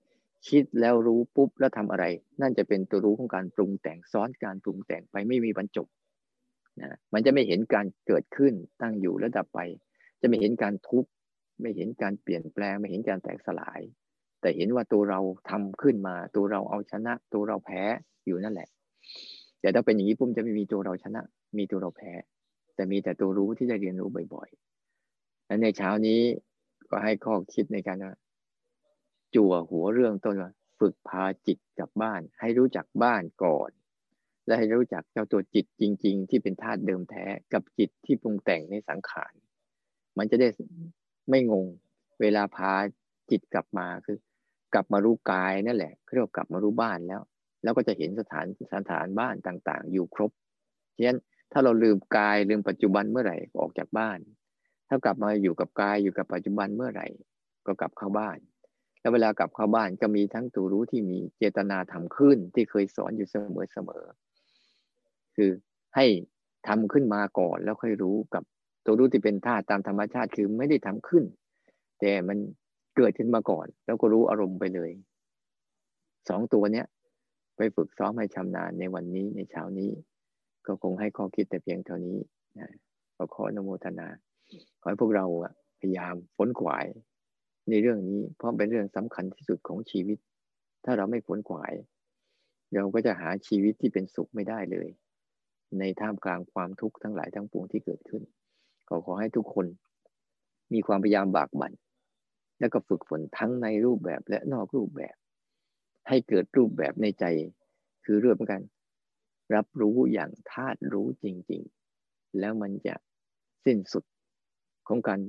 [0.49, 2.05] คิดแล้วรู้ปุ๊บแล้วทำอะไร
[2.41, 5.87] นั่นจะเป็นตัวรู้ของการปรุงแต่งซ้อนการปรุงแต่งไปไม่มีบรรจบ
[6.81, 9.61] นะมันจะไม่เห็นการเกิดขึ้นตั้งอยู่แล้วดับไป
[10.21, 11.05] จะไม่เห็นการทุบ
[11.61, 13.81] ไม่เห็นการเปลี่ยนแปลง ไม่เห็นการแตกสลาย
[14.41, 15.21] แต่เห็นว่าตัวเรา
[15.51, 17.83] ทำขึ้นมา ตัวเราเอาชนะ ตัวเราแพ้
[18.27, 18.69] อยู่นั่นแหละ
[19.61, 21.23] แต่ถ้าเป็นอย่างนี้ปุ๊บจะไม่มีตัวเราชนะ
[21.59, 22.13] มีตัวเราแพ้
[22.75, 26.21] แต่มีแต่ตัวรู้ที่จะเรียนรู้บ่อยๆและในเช้านี้
[26.91, 28.15] ก็ให้ข้อคิดในการว่า
[29.35, 30.51] จั่วหัวเรื่องต้นว่า
[30.81, 33.71] ฝึกพาจิตกลับบ้าน ให้รู้จักบ้านก่อน
[34.47, 39.33] และให้รู้จักเจ้าตัวจิตจริง ๆ ที่เป็นธาตุเดิมแท้กับจิตที่ปรุงแต่งในสังขาร
[40.19, 40.49] มันจะได้
[41.31, 41.67] ไม่งง
[42.21, 42.73] เวลาพา
[43.31, 44.19] จิตกลับมาคือ
[44.75, 47.23] กลับมารู้กายนั่นแหละเรียกกลับมารู้บ้านแล้ว
[47.63, 50.31] แล้วก็จะเห็นสถานสถานบ้านต่าง ๆ อยู่ครบ
[50.97, 51.19] ฉะนั้น
[51.53, 54.19] ถ้าเราลืมกายลืมปัจจุบันเมื่อไหร่ออกจากบ้าน
[54.89, 57.07] ถ้ากลับมาอยู่กับกายอยู่กับปัจจุบันเมื่อไหร่
[57.67, 58.39] ก็กลับเข้าบ้าน
[59.01, 64.26] แล้วเวลากลับเข้าบ้านก็มีทั้งตัวรู้ที่มีเจตนาทำขึ้นที่เคยสอนอยู่เสมอๆ
[65.37, 65.51] คือ
[65.97, 66.07] ให้
[66.67, 68.43] ทำขึ้นมาก่อนแล้วค่อยรู้กับ
[68.85, 71.25] ตัวรู้ที่เป็นธาตุตามธรรมชาติคือไม่ได้ทำขึ้น
[72.01, 72.39] แต่มัน
[72.97, 74.91] เกิดขึ้นมาก่อน แล้วก็รู้อารมณ์ไปเลย
[76.29, 76.87] สองตัวเนี้ย
[77.57, 79.91] ไปฝึกซ้อมให้ชำนาญในวันนี้ในเช้านี้
[80.67, 82.19] ก็คงให้ข้อคิดแต่เพียงเท่านี้
[82.59, 82.71] นะ
[83.17, 84.09] ขอขอนโมทนา
[84.81, 85.27] ขอให้พวกเรา
[85.81, 86.87] พยายามฝนขวาย
[87.71, 90.19] ในเรื่องนี้เพราะเป็นเรื่องสำคัญที่สุดของชีวิต
[90.85, 91.73] ถ้าเราไม่ฝนขวาย
[92.75, 94.89] เราก็จะหาชีวิตที่เป็นสุขไม่ได้เลย
[95.79, 98.23] ในท่ามกลางความทุกข์ทั้งหลายทั้งปวงที่เกิดขึ้น
[98.89, 99.67] ขอขอให้ทุกคน
[100.73, 101.73] มีความพยายามบากบั่น
[102.61, 105.17] แล้วก็ฝึกฝนทั้งในรูปแบบและนอกรูปแบบ
[106.09, 107.25] ให้เกิดรูปแบบในใจ
[108.05, 108.63] คือเรื่องกัน
[109.55, 111.63] รับรู้อย่างธาตุรู้จริง
[112.01, 112.95] ๆ แล้วมันจะ
[113.65, 114.05] สิ้นสุด
[114.89, 115.21] ของการ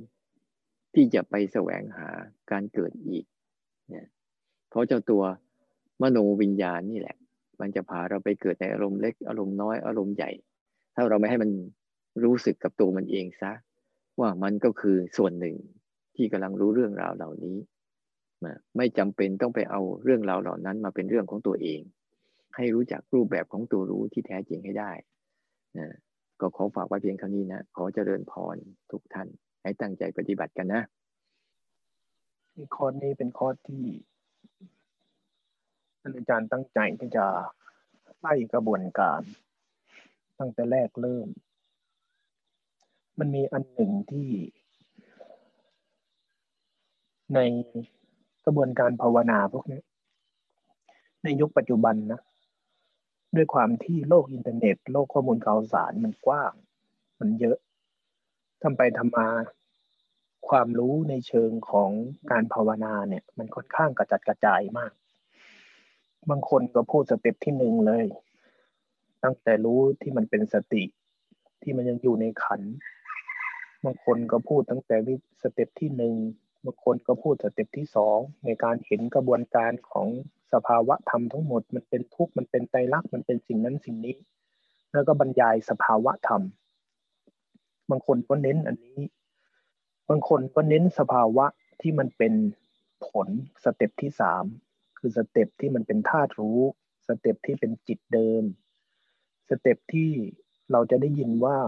[0.94, 2.08] ที่จะไปแสวงหา
[2.50, 3.24] การเกิดอีก
[3.90, 4.06] เนี่ย
[4.68, 5.22] เพราะเจ้าตัว
[6.02, 7.16] มโนวิญญาณนี่แหละ
[7.60, 10.30] มันจะพาเราไปเกิดในอารมณ์เล็กอารมณ์น้อยอารมณ์ใหญ่
[10.94, 11.50] ถ้าเราไม่ให้มัน
[12.24, 13.52] รู้สึกกับตัวมันเองซะ
[14.20, 15.56] ว่ามันก็คือส่วนหนึ่ง
[16.16, 17.56] ที่กำลังรู้เรื่องราวเหล่านี้
[18.76, 21.80] ไม่จำเป็นต้องไปเอาเรื่องราวเหล่านั้นมาเป็นเรื่องของตัวเอง
[22.56, 24.92] ให้รู้จักรูปแบบของตัวรู้ที่แท้จริงให้ได้
[25.78, 25.88] นะ
[26.40, 28.56] ก็ขอฝากไว้เพียงเท่านี้นะ ขอเจริญพร
[28.90, 29.28] ทุกท่าน
[29.62, 30.82] ให้ตั้งใจปฏิบัติกันนะ
[32.76, 33.84] ข้อนี้เป็นข้อที่
[36.00, 37.26] ท่านอาจารย์ตั้งใจที่จะ
[38.20, 39.20] ไล่กระบวนการ
[40.38, 41.28] ตั้งแต่แรกเริ่ม
[43.18, 44.30] มันมีอันหนึ่งที่
[47.34, 47.38] ใน
[48.44, 49.80] กระบวนการภาวนาพวกนี้
[51.24, 52.20] ในยุคปัจจุบันนะ
[53.36, 56.52] ด้วยความที่โลกอินเทอร์เน็ต โลกข้อมูลข่าวสารมันกว้าง
[57.20, 57.58] มันเยอะ
[58.62, 59.28] ทำไปทำมา
[60.48, 61.90] ความรู้ในเชิงของ
[62.30, 64.92] การภาวนาเนี่ย มันค่อนข้างกระจัดกระจายมาก
[66.30, 68.06] บางคนก็พูด step ที่หนึ่งเลย
[69.24, 70.82] ตั้งแต่รู้ที่มันเป็นสติ
[71.62, 72.62] ที่มันยังอยู่ในขันธ์
[73.84, 74.96] บางคนก็พูดตั้งแต่
[75.42, 76.14] step ที่หนึ่ง
[76.64, 80.08] บางคนก็พูด step ที่สองในการเห็นกระบวนการของ
[80.52, 84.16] สภาวะธรรมทั้งหมด มันเป็นทุกข์มันเป็นไตรลักษณ์มันเป็นสิ่งนั้นสิ่งนี้
[84.92, 86.42] แล้วก็บรรยายสภาวะธรรม
[87.90, 89.00] บางคนก็เน้นอันนี้
[90.08, 91.46] บางคนก็เน้นสภาวะ
[91.80, 92.32] ที่มันเป็น
[93.06, 93.28] ผล
[93.64, 94.44] step ที่สาม
[94.98, 96.60] คือ step ที่มันเป็นธาตุรู้
[97.08, 98.42] step ที่เป็นจิตเดิม
[99.48, 100.10] step ที่
[100.72, 101.58] เราจะได้ยินว่า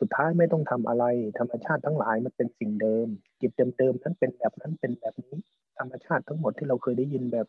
[0.00, 1.04] สุดท้ายไม่ต้องทำอะไร
[1.38, 3.06] ธรรมชาติทั้งหลายมันเป็นสิ่งเดิม
[3.40, 5.36] จิตเดิมๆนั้นเป็นแบบนั้นเป็นแบบนี้
[5.78, 7.46] ธรรมชาติทั้งหมดที่เราเคยได้ยินแบบ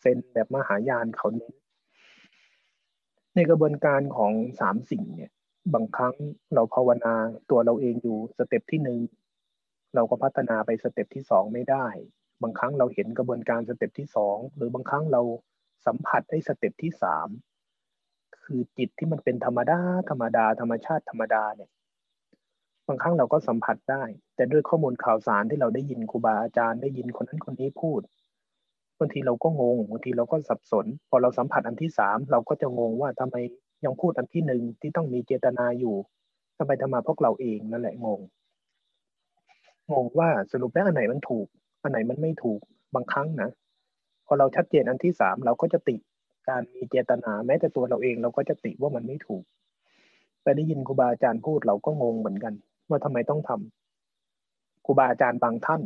[0.00, 1.54] เซนแบบมหายานเขาเน้น
[3.34, 5.32] ในกระบวนการของสามสิ่งเนี่ย
[5.74, 6.14] บางครั้ง
[6.54, 7.14] เราภาวนา
[7.50, 9.00] ตัวเราเองอยู่ step ที่หนึ่ง
[9.94, 11.86] เราก็พัฒนาไป step ที่สองไม่ได้
[12.42, 15.22] บางครั้งเราเห็นกระบวนการ step ที่สองหรือบางครั้งเรา
[15.86, 17.28] สัมผัสได้ step ที่สาม
[18.44, 19.80] คือจิตที่มันเป็นธรรมดา
[20.10, 21.70] ธรรมดา ธรรมชาติธรรมดาเนี่ย
[22.88, 24.02] บางครั้งเราก็สัมผัสได้
[24.36, 28.00] แต่ด้วยข้อมูลข่าวสารที่เราได้ยินครูบาอาจารย์ได้ยินคนนั้นคนนี้พูด
[28.98, 33.36] บางทีเราก็งงบางทีเราก็สับสน พอเราสัมผัสอันที่สามเราก็จะงงว่าทำไม
[33.84, 35.96] ยังพูดอันที่หนึ่งที่ต้องมีเจตนาอยู่
[36.58, 38.20] ทำไมทำมาพวกเราเองนั่นแหละงง
[39.92, 41.46] งงว่าสรุปแล้วอันไหนมันถูก
[41.82, 42.60] อันไหนมันไม่ถูก
[42.94, 43.50] บางครั้งนะ
[44.26, 45.96] พอเราชัดเจนอันที่สามเราก็จะติ
[46.48, 49.44] การมีเจตนาแม้แต่ตัวเราเองเราก็จะติว่ามันไม่ถูก
[50.42, 52.54] แต่ได้ยินครูบาอาจารย์พูดเราก็งงเหมือนกัน
[52.88, 55.82] ว่าทำไมต้องทำครูบาอาจารย์บางท่าน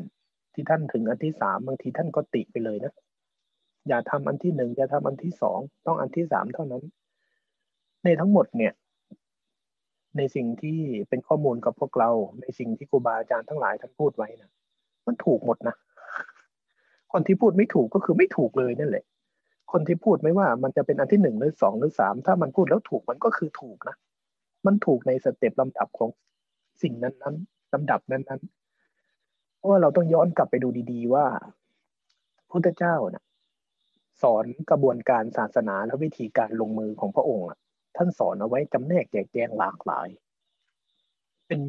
[0.54, 2.94] ที่ท่านถึงอันที่สามบางทีท่านก็ติไปเลยนะ
[3.88, 6.82] อย่าทำอันที่หนึ่งอย่าทำอันที่สองต้องอันที่สามเท่านั้น
[8.04, 8.72] ในทั้งหมดเนี่ย
[10.16, 10.78] ในสิ่งที่
[11.08, 12.10] เป็นข้อมูลกับพวกเรา
[12.42, 14.50] ในสิ่งที่ครูบาอาจารย์ทั้งหลายท่านพูดไว้นะ
[15.06, 15.74] มันถูกหมดนะ
[17.12, 19.04] คนที่พูดไม่ถูกก็คือไม่ถูกเลยนั่นแหละ
[19.72, 23.96] คนที่พูดไม่ว่ามันจะเป็นอันที่หนึ่งหรือสองหรือสามถ้ามันพูดแล้วถูกมันก็คือถูกนะ
[24.66, 26.10] มันถูกในสเต็ปลำดับของ
[26.82, 31.26] สิ่งนั้นๆลำดับนั้นๆเพราะว่าเราต้องย้อนกลับไปดูดี ๆ ว่า
[32.50, 33.24] พุทธเจ้านะ
[34.22, 37.46] สอนกระบวนการศาสนาและวิธีการลงมือของพระองค์
[37.96, 40.08] ท่านสอนเอาไว้จำแนกแจกแจงหลากหลาย
[41.46, 41.60] เป็น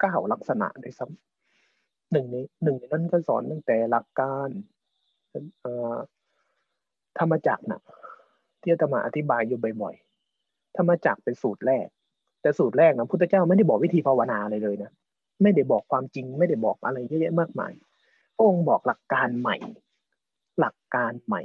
[0.00, 1.33] เก้าลักษณะด้วยซ้ำ
[2.14, 4.48] หนึ่งในหนึ่งในนั้นก็สอนตั้งแต่หลักการ
[7.18, 7.82] ธรรมจักรนะ
[8.60, 11.86] ที่อาตมาอธิบายอยู่บ่อยๆธรรมจักรเป็นสูตรแรก
[12.42, 14.92] แต่สูตรแรกนะพุทธเจ้าไม่ได้บอกวิธีภาวนาเลยเลยนะ
[15.42, 17.72] ไม่ได้บอกความจริง ไม่ได้บอกอะไรเยอะแยะมากมาย
[18.36, 19.56] พระองค์บอกหลักการใหม่
[20.60, 21.42] หลักการใหม่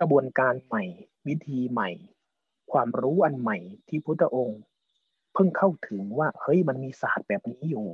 [0.00, 0.84] กระบวนการใหม่
[1.28, 1.90] วิธีใหม่
[2.72, 4.60] ความรู้อันใหม่ที่พุทธองค์
[5.34, 7.86] เพิ่งเข้าถึงว่าเฮ้ยมันมีศาสตร์แบบนี้อยู่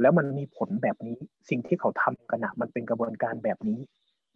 [0.00, 1.16] แล้วมันมีผลแบบนี้
[1.48, 3.78] สิ่งที่เขาทำกันนะมันเป็นกระบวนการแบบนี้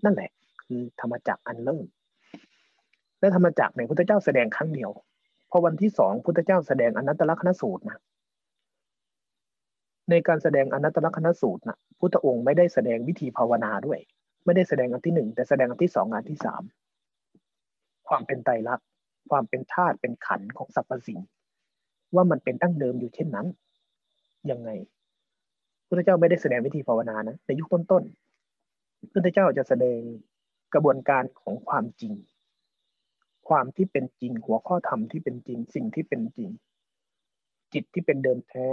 [0.04, 0.30] นั่นแหละ
[0.62, 1.84] คือธรรมจักรอันเริ่ม
[3.20, 4.90] และธรรมจักรในพุทธเจ้าแสดงครั้งเดียว
[5.50, 7.98] พอวันที่สองพุทธเจ้าแสดงอนัตตลกนสูตรนะ
[10.10, 14.00] ในการแสดงอนัตตลกนสูตรนะพุทธองค์ไม่ได้แสดงวิธีภาวนาด้วย
[14.44, 16.62] ไม่ได้แสดงอันที่หนึ่งแต่แสดงอันที่สองอันที่สาม
[18.08, 18.86] ความเป็นไตรลักษณ์
[19.30, 21.20] ความเป็นธาตุเป็นขันของสรรพสิ่ง
[22.14, 23.46] ว่ามันเป็นตั้งเดิมอยู่เช่นนั้น
[24.50, 24.70] ยังไง
[25.88, 30.00] พระเจ้าไม่ได้แสดงวิธีภาวนานะในยุคต้นๆพระเจ้าจะแสดง
[30.74, 32.14] กระบวนการของความจริง
[33.48, 36.50] ความที่เป็นจริง หัวข้อธรรมที่เป็นจริง สิ่งที่เป็นจริง
[37.72, 38.68] จิตที่เป็นเดิมแท้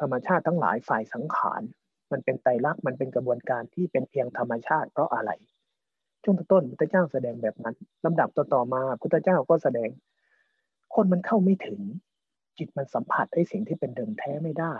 [0.00, 1.62] ธรรมชาติทั้งหลายฝ่ายสังขาร
[2.12, 5.30] มันเป็นไตรลักษณ์มันเป็นกระบวนการที่เป็นเพียงธรรมชาติเพราะอะไร
[6.22, 9.88] ช่วงต้นพุทธเจ้าแสดงแบบนั้นลำดับต่อๆมาพุทธเจ้าก็แสดง
[10.94, 11.80] คนมันเข้าไม่ถึง
[12.58, 14.74] จิตมันสัมผัสได้สิ่งที่เป็นเดิมแท้ไม่ได้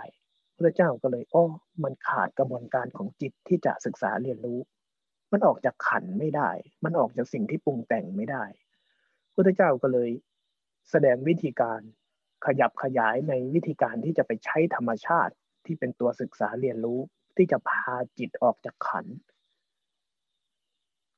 [0.61, 1.45] พุทธเจ้าก็เลยอ้อ
[1.83, 4.59] มันขาดกระบวนการของจิตที่จะศึกษาเรียนรู้
[5.31, 6.49] มันออกจากขันไม่ได้
[6.83, 8.43] มันออกจากสิ่งที่ปรุงแต่งไม่ได้
[9.33, 10.09] พุทธเจ้าก็เลย
[10.91, 11.81] แสดงวิธีการ
[12.45, 15.33] ขยับขยายในวิธีการที่จะไปใช้ธรรมชาติ
[15.65, 16.99] ที่เป็นตัวศึกษาเรียนรู้
[17.37, 19.05] ที่จะพาจิตออกจากขัน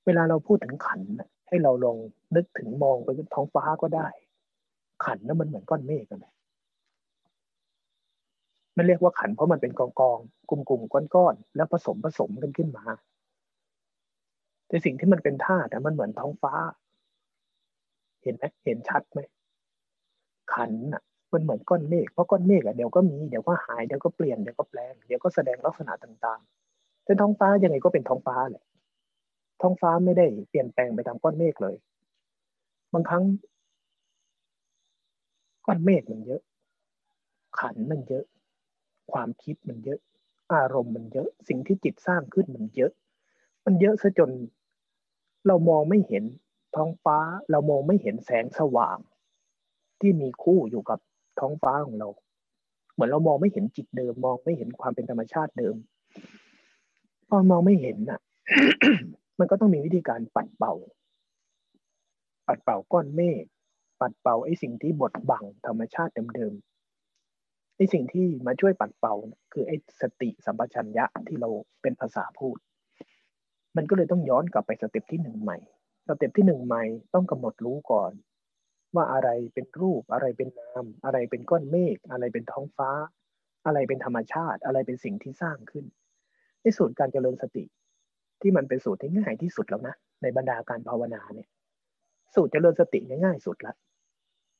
[0.06, 1.02] เวลาเราพูดถึงขัน
[1.48, 1.98] ให้เราลอง
[2.36, 4.08] นึกถึงมองไปท้องฟ้าก็ได้
[5.06, 6.28] ขันนั้นมันเหมือนก้อนเมฆกันเล
[8.74, 10.20] ยมันเรียกว่าขันเพราะมันเป็นกองกอง
[10.50, 12.86] กลุ่มกลุ่มก้อนก้อนแล้วผสมผสมกันขึ้นมา
[14.68, 16.54] แต่สิ่งที่มันเป็นธาตุมันเหมือนท้องฟ้า
[18.24, 19.20] เห็นไหมเห็นชัดไหม
[20.54, 21.02] ขันอะ
[21.34, 28.66] มันเหมือนก้อนเมฆเพราะก้อนเมฆอะเดี๋ยวก็มีเดี๋ยวก็หายเดี๋ยวก็เปลี่ยนเดี๋ยวก็แปลงเดี๋ยวก็แสดงลักษณะต่างๆแต่ท้องฟ้ายังไงก็เป็นท้องฟ้าแหละ
[29.62, 31.76] ท้องฟ้าไม่ได้เปลี่ยนแปลงไปตามก้อนเมฆเลย
[32.94, 33.24] บางครั้ง
[35.66, 36.42] ก้อนเมฆมันเยอะ
[37.60, 38.26] ขันมันเยอะ
[39.12, 40.00] ความคิดมันเยอะ
[40.54, 42.92] อารมณ์มันเยอะ สิ่งที่จิตสร้างขึ้นมันเยอะ
[43.66, 44.32] มันเยอะซะจน
[45.48, 46.24] เรามองไม่เห็น
[46.76, 47.18] ท้องฟ้า
[47.52, 48.98] เรามองไม่เห็นแสงสว่าง
[50.00, 51.00] ที่มีคู่อยู่กับ
[51.40, 52.10] ท้องฟ้าของเรา
[52.94, 55.76] เหมือนเรามองไม่เห็นจิตเดิม มองไม่เห็นความเป็นธรรมชาติเดิม
[57.30, 58.20] พอมองไม่เห็นน่ะ
[59.40, 60.74] มันก็ต้องมีวิธีการปัดเป่า
[62.48, 63.44] ปัดเป่าก้อนเมฆ
[64.02, 66.54] ปัดเป่าไอ้สิ่งที่บดบังธรรมชาติเดิม
[67.76, 69.16] ไอ้สิ่งที่มาช่วยปัดเป่า
[69.54, 71.50] คือไอ้สติสัมปชัญญะที่เรา
[71.82, 72.58] เป็นภาษาพูด
[73.78, 75.58] มันก็เลยต้องย้อนกลับไป step ที่หนึ่งใหม่
[76.08, 78.12] step ที่หนึ่งใหม่ต้องกำหนดรู้ก่อน
[78.96, 82.92] ว่าอะไรเป็นรูป อะไรเป็นนามอะไรเป็นก้อนเมฆอะไรเป็นท้องฟ้า
[83.66, 85.86] อะไรเป็นธรรมชาติ อะไรเป็นสิ่งที่สร้างขึ้น
[86.62, 87.64] ในสูตรการเจริญสติ
[88.42, 91.50] ที่มันเป็นสูตรที่ง่ายที่สุดแล้วนะในบรรดาการภาวนาเนี่ย
[92.36, 93.74] สูตรเจริญสติง่ายสุดละ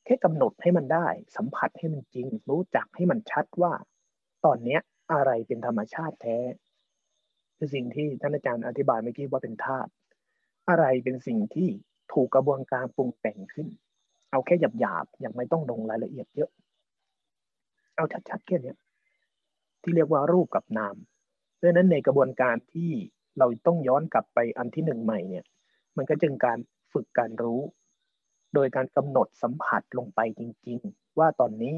[0.04, 3.72] แค่กำหนดให้มันได้ สัมผัสให้มันจริง รู้จักให้มันชัดว่า
[4.44, 4.80] ตอนเนี้ย
[5.12, 6.38] อะไรเป็นธรรมชาติแท้
[7.56, 9.90] คือสิ่งที่ท่านอาจารย์อธิบายเมื่อกี้ว่าเป็นธาตุ
[10.68, 11.68] อะไรเป็นสิ่งที่
[12.12, 13.68] ถูกกระบวนการปรุงแต่งขึ้น
[14.30, 16.50] เอาแค่หยาบๆยังไม่ต้องลงรายละเอียดเยอะ
[17.96, 18.74] เอาชัดๆแค่นี้
[19.82, 20.96] ที่เรียกว่ารูปกับนาม
[21.62, 22.90] ดังนั้นในกระบวนการที่
[23.38, 25.44] เราต้องย้อนกลับไปอันที่หนึ่งใหม่เนี่ย
[25.96, 26.58] มันก็จึงการ
[26.92, 27.60] ฝึกการรู้
[28.54, 31.74] โดยการกำหนดสัมผัสลงไปจริง ๆ ว่าตอนนี้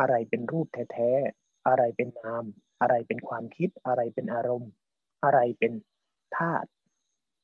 [0.00, 2.44] อะไรเป็นรูปแท้ๆ อะไรเป็นนาม
[2.80, 4.70] อะไรเป็นความคิด อะไรเป็นอารมณ์
[5.24, 5.72] อะไรเป็น
[6.36, 6.68] ธาตุ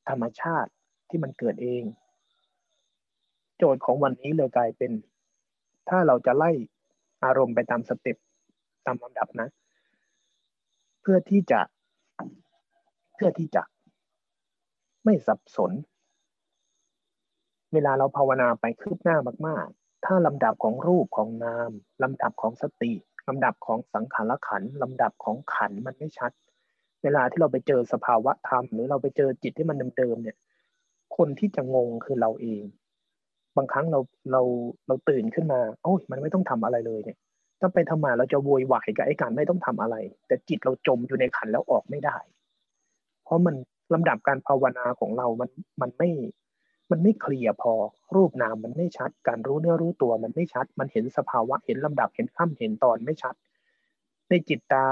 [0.08, 0.70] ธรรมชาติ
[1.08, 1.84] ที่มันเกิดเอง
[3.56, 4.92] โจทย์ของวันนี้เลยกลายเป็น
[5.88, 6.50] ถ้าเราจะไล่
[7.24, 8.16] อารมณ์ไปตามสเต็ป
[8.86, 9.48] ตามลำดับนะ
[11.00, 11.61] เพื่อที่จะ
[13.14, 13.62] เพื่อที่จะ
[15.04, 15.72] ไม่สับสน
[17.72, 19.16] เวลาเราภาวนาไปคืบหน้า
[19.46, 21.70] มาก ๆ ถ้าลำดับของรูปของนาม
[22.02, 22.92] ลำดับของสติ
[23.28, 26.32] ลำดับของสังขารขันลำดับของขันมันไม่ชัด
[27.02, 30.36] เวลาที่เราไปเจอสภาวะธรรม หรือเราไปเจอจิตที่มันเดิมๆเนี่ย
[31.16, 32.64] คนที่จะงงคือเราเอง
[33.56, 34.00] บางครั้งเรา
[34.32, 34.42] เรา
[34.88, 37.18] เราตื่นขึ้นมา โอ้ยมันไม่ต้องทำอะไรเลยเนี่ย
[37.60, 39.96] ถ้าไปทำมาเราจะโวยวายกับไอ้การไม่ต้องทำอะไร
[40.26, 42.16] แต่จิตเราจมอยู่ในขันแล้วออกไม่ได้
[43.24, 43.54] เพราะมัน
[43.94, 45.50] ลำดับการภาวนาของเรามัน
[45.80, 46.08] มันไม่
[46.91, 47.72] มันไม่เคลียร์พอ
[48.14, 53.34] รูปนามมันไม่ชัด การรู้เนื้อรู้ตัวมันไม่ชัด มันเห็นสภาวะเห็นลำดับเห็นขั้มเห็นตอนไม่ชัด
[54.28, 54.86] ในจิตตา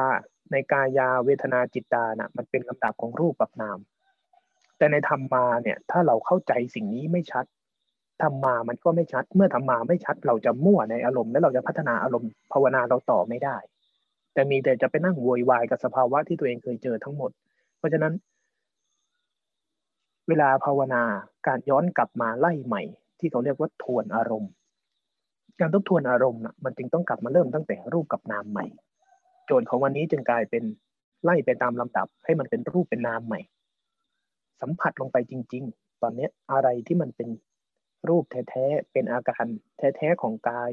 [0.53, 3.79] ในกายาเวทนาจิตตานะ่ะมันเป็นลำดับของรูปกับนาม
[4.79, 7.45] แต่ในธรรมมาเนี่ยถ้าเราเข้าใจสิ่งนี้ไม่ชัด
[8.23, 13.57] ธรรมมามันก็ไม่ชัด เมื่อธรรมมาไม่ชัด เราจะมั่วในอารมณ์ และเราจะพัฒนาอารมณ์ภาวนาเราต่อไม่ได้
[14.35, 17.31] แต่มีแต่จะไปนั่งโวยวายกับสภาวะที่ตัวเองเคยเจอทั้งหมด
[17.79, 18.13] เพราะฉะนั้น
[20.29, 21.03] เวลาภาวนา
[21.47, 22.83] การย้อนกลับมาไล่ใหม่
[23.19, 24.51] ที่เขาเรียกว่าทวนอารมณ์
[25.61, 28.67] การทบทวนอารมณ์นะมันจึงต้องกลับมาเริ่มตั้งแต่รูปกับนามใหม่
[29.47, 30.65] โจทย์ของวันนี้จึงกลายเป็น
[31.25, 33.41] ไล่ไปตามลำดับ ให้มันเป็นรูปเป็นนามใหม่
[34.61, 37.29] สัมผัสลงไปจริง ๆ ตอนนี้อะไรที่มันเป็น
[38.09, 39.47] รูปแท้ๆเป็นอาการ
[39.79, 40.71] แท้ๆของกาย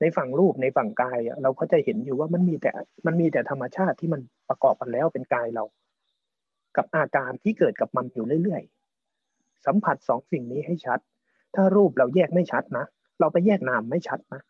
[0.00, 2.70] ในฝั่งรูปในฝั่งกายเราก็จะเห็นอยู่ว่ามันมีแต่
[3.06, 5.64] มันมีแต่ธรรมชาติที่มันประกอบกันแล้วเป็นกายเรา
[6.76, 8.75] กับอาการที่เกิดกับมันอยู่เรื่อยๆ
[9.66, 10.98] สัมผัสสองสิ่งนี้ให้ชัด
[11.54, 12.84] ถ้ารูปเราแยกไม่ชัดนะ
[13.20, 14.40] เราไปแยกนามไม่ชัดนะ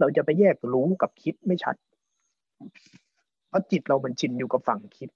[0.00, 1.76] เราจะไปแยกรู้กับคิดไม่ชัด
[3.48, 5.10] เพราะจิตเรามันชินอยู่กับฝั่งคิด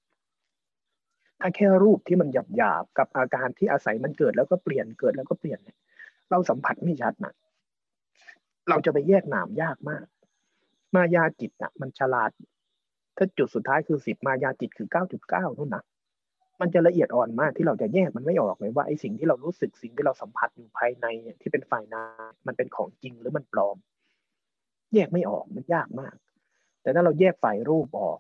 [1.41, 5.79] ถ้าแค่รูปที่มันหยาบหยาบกับอาการที่อาศัยมันเกิดแล้วก็เปลี่ยนเกิดแล้วก็เปลี่ยนเนี่ย
[6.31, 7.33] เราสัมผัสไม่ชัดนะ
[8.69, 10.07] เราจะไปแยกนามยากมาก
[10.95, 12.31] มายาจิตอะมันฉลาด
[13.17, 15.85] ถ้าจุดสุดท้ายคือสิบมายาจิตคือเก้าจุดเก้านู่นนะ
[16.61, 21.07] มันจะละเอียดอ่อนมากที่เราจะแยกมันไม่ออกเลยว่าไอ้สิ่งที่เรารู้สึกสิ่งที่เราสัมผัสอยู่ภายใน
[21.41, 22.05] ที่เป็นฝ่ายนา
[22.47, 23.77] มันเป็นของจริงหรือมันปลอม
[24.95, 26.15] แยกไม่ออกมันยากมาก
[26.83, 28.19] แต่ถ้าเราแยกฝ่ายรูปออก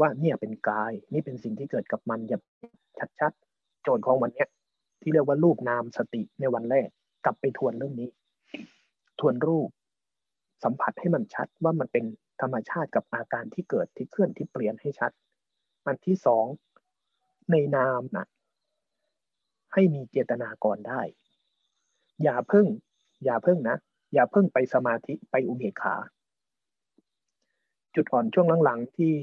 [0.00, 2.40] ว่าเนี่ยเป็นกาย นี่เป็นสิ่งที่เกิดกับมันอย่า
[3.20, 4.46] ชัดๆ โจทย์ของวันนี้
[5.02, 6.88] ที่เรียกว่ารูปนามสติในวันแรก
[7.24, 8.08] กลับไปทวนเรื่องนี้
[9.20, 9.68] ทวนรูป
[10.64, 12.04] สัมผัสให้มันชัดว่ามันเป็น
[12.40, 15.12] ธรรมชาติกับอาการที่เกิดที่เคลื่อนที่เปลี่ยนให้ชัด
[15.86, 16.44] อันที่สอง
[17.50, 18.26] ในนามนะ
[19.72, 21.00] ให้มีเจตนาก่อนได้
[22.22, 22.66] อย่าเพิ่ง
[23.24, 23.76] อย่าเพิ่งนะ
[24.14, 25.96] อย่าเพิ่งไปสมาธิไปอุเบกขา
[27.94, 29.14] จุดอ่อนช่วงหลังๆที่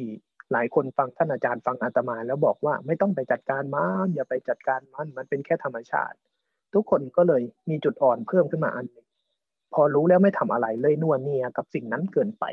[0.52, 6.18] หลายคนฟังท่านอาจารย์ฟังอาตมา แล้วบอกว่าไม่ต้องไปจัดการมันอย่าไปจัดการมันมันเป็นแค่ธรรมชาติ
[6.74, 9.08] ทุกคนก็เลยมีจุดอ่อนเพิ่มขึ้นมาอันนึง
[9.74, 12.46] พอรู้แล้วไม่ทำอะไรเลยนวลเนียกับสิ่งนั้นเกินไป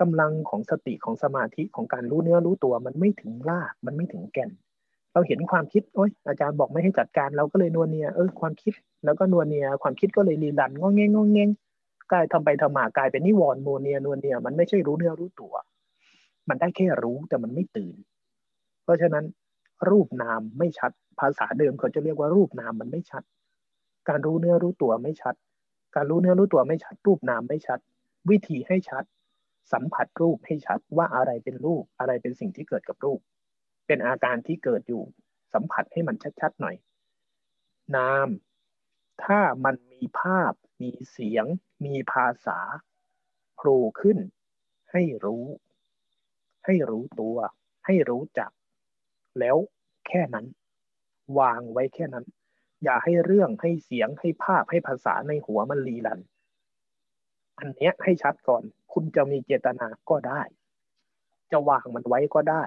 [0.00, 4.50] กำลังของสติของสมาธิของการรู้เนื้อรู้ตัว มันไม่ถึงรากมันไม่ถึงแก่น
[5.12, 8.72] เราเห็นความคิดโอ้ยอาจารย์บอกไม่ให้จัดการเราก็เลยนวเนียเออความคิด
[9.04, 11.48] แล้วก็นวเนียความคิดก็เลยรีรันงอเงงงอเงง
[12.12, 15.54] กลายทำไปทำมากลายเป็นนิวรณ์โมเนียนวลเนีย มันไม่ใช่รู้เนื้อรู้ตัว
[16.48, 17.96] มันได้แค่รู้แต่มันไม่ตื่น
[18.84, 19.24] เพราะฉะนั้น
[19.90, 20.90] รูปนามไม่ชัด
[21.20, 23.22] ภาษาเดิมเขาจะเรียกว่ารูปนามมันไม่ชัด
[24.08, 25.34] การรู้เนื้อรู้ตัวไม่ชัด
[25.94, 27.78] การรู้เนื้อรู้ตัวไม่ชัด รูปนามไม่ชัด
[28.30, 29.04] วิธีให้ชัด
[29.72, 33.20] สัมผัสรูปให้ชัดว่าอะไรเป็นรูป อะไรเป็นสิ่งที่เกิดกับรูป
[33.86, 35.02] เป็นอาการที่เกิดอยู่
[35.52, 36.76] สัมผัสให้มันชัดๆหน่อย
[37.96, 38.28] นาม
[39.24, 40.52] ถ้ามันมีภาพ
[40.82, 41.44] มีเสียง
[41.84, 42.58] มีภาษา
[43.56, 44.18] โผล่ขึ้น
[44.92, 45.44] ให้รู้
[46.64, 47.36] ให้รู้ตัว
[47.86, 48.50] ให้รู้จัก
[49.38, 49.56] แล้ว
[50.06, 50.46] แค่นั้น
[51.38, 52.26] วางไว้แค่นั้น
[52.82, 56.20] อย่าให้เรื่องให้เสียงให้ภาพให้ภาษาในหัวมันรีลัน
[57.60, 60.42] อันเนี้ยให้ชัดก่อน คุณจะมีเจตนาก็ได้
[61.52, 62.64] จะวางมันไว้ก็ได้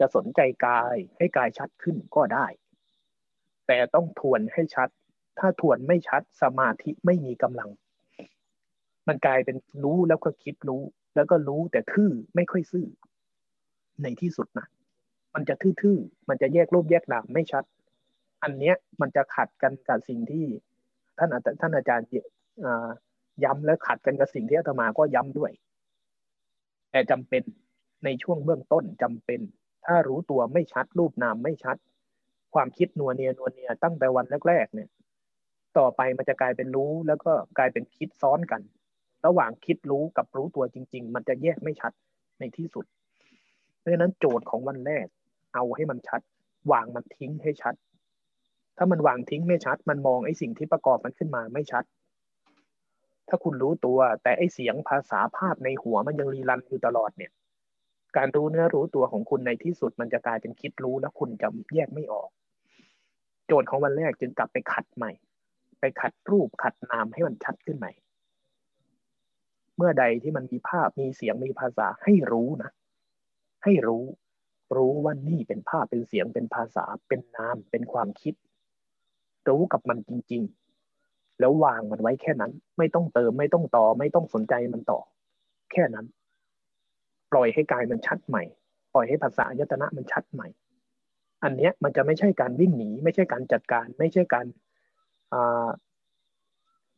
[0.00, 2.46] จะสนใจกายให้กายชัดขึ้นก็ได้
[3.66, 4.88] แต่ต้องทวนให้ชัด
[5.38, 7.70] ถ้าทวนไม่ชัดสมาธิไม่มีกำลัง
[9.08, 10.82] มันกลายเป็นรู้แล้วก็คิดรู้
[11.14, 12.86] แล้วก็รู้แต่ทื่อไม่ค่อยซื่อ
[14.02, 14.66] ในที่สุดนะ
[15.34, 17.64] มันจะทื่อๆ มันจะแยกรูปแยกนามไม่ชัด
[18.42, 20.46] อันเนี้ยมันจะขัดกันกับสิ่งที่
[21.18, 21.30] ท่าน
[21.60, 22.06] ท่านอาจารย์
[23.44, 25.52] ย้ำและขัดกันกับสิ่งที่อาตมาก็ย้ำด้วย
[26.90, 27.42] แต่จำเป็น
[28.04, 29.40] ในช่วงเบื้องต้นจำเป็น
[29.86, 31.76] ถ้ารู้ตัวไม่ชัดรูปนามไม่ชัด
[32.54, 34.88] ความคิดนัวเนียนัวเนียตั้งแต่วันแรกๆเนี่ย
[35.78, 38.62] ต่อไปมันจะกลายเป็นรู้แล้วก็กลายเป็นคิดซ้อนกัน
[39.26, 41.92] ระหว่างคิดรู้กับรู้ตัวจริง ๆ มันจะแยกไม่ชัด
[42.38, 42.84] ในที่สุด
[43.78, 45.06] เพราะฉะนั้นโจทย์ของวันแรก
[45.54, 46.20] เอาให้มันชัด
[46.72, 47.74] วางมันทิ้งให้ชัด
[48.76, 51.84] ถ้ามันวางทิ้งไม่ชัด มันมองไอ้สิ่งที่ประกอบมันขึ้นมาไม่ชัด
[53.28, 57.32] ถ้าคุณรู้ตัว แต่ไอเสียงภาษาภาพในหัวมันยังรีรันอยู่ตลอดเนี่ย
[58.16, 62.28] การรู้เนื้อรู้ตัวของคุณในที่สุดมันจะกลายเป็นคิดรู้แล้วคุณจะแยกไม่ออก
[63.46, 65.12] โจทย์ของวันแรกจึงกลับไปขัดใหม่
[65.80, 67.92] ไปขัดรูปขัดนามให้มันชัดขึ้นใหม่
[69.76, 72.70] เมื่อใดที่มันมีภาพมีเสียงมีภาษาให้รู้นะ
[73.64, 74.04] ให้รู้
[74.76, 78.34] รู้ว่านี่เป็นภาพเป็นเสียงเป็นภาษาเป็นนามเป็นความคิด
[79.48, 80.63] รู้กับมันจริง ๆ
[81.40, 85.00] แล้ววางมันไว้แค่นั้น ไม่ต้องเติมไม่ต้องต่อ ไม่ต้องสนใจมันต่อ
[85.72, 86.06] แค่นั้น
[87.32, 88.44] ปล่อยให้กายมันชัดใหม่
[88.94, 90.48] ปล่อยให้ภาษายตนะมันชัดใหม่
[91.44, 94.46] อันเนี้ยมันจะไม่ใช่การวิ่งหนี ไม่ใช่การจัดการ ไม่ใช่การ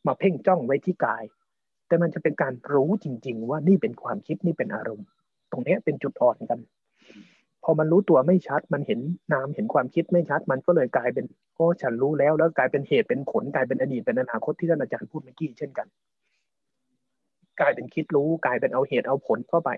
[0.06, 1.24] มาเพ่งจ้องไว้ที่กาย
[1.86, 5.06] แต่มันจะเป็นการรู้จริง ๆ ว่านี่เป็นความคิดนี่เป็นอารมณ์
[5.50, 6.58] ตรงนี้เป็นจุดอ่อนกัน
[7.68, 9.00] พอมันรู้ตัวไม่ชัด มันเห็น
[9.32, 15.86] นามเห็นความคิดไม่ชัด มันก็เลยกลายเป็นโอ้ฉันรู้แล้ว แล้วกลายเป็นเหตุเป็นผลกลายเป็นอดีตเป็นอนาคตที่ท่านอาจารย์พูดเมื่อกี้เช่นกัน
[17.60, 19.70] กลายเป็นคิดรู้กลายเป็นเอาเหตุเอาผลเข้าไป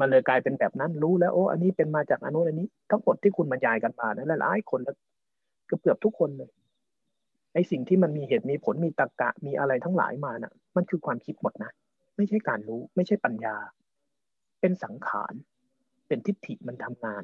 [0.00, 4.96] มันเลยกลายเป็นแบบนั้นรู้แล้วโอ้อันนี้เป็นมาจากอนุอันนี้ ทั้งหมดที่คุณบรรยายกันมานั้นหลายคนแล้ว
[5.66, 6.50] เกือบทุกคนเลย
[7.54, 11.70] ไอ้สิ่งที่มันมีเหตุมีผลมีตรรกะมีอะไรทั้งหลายมานะ่ะ มันคือความคิดหมดนะ
[12.16, 13.56] ไม่ใช่การรู้ ไม่ใช่ปัญญา
[14.60, 15.32] เป็นสังขาร
[16.12, 17.22] เป็นทิฏฐิมันทำงาน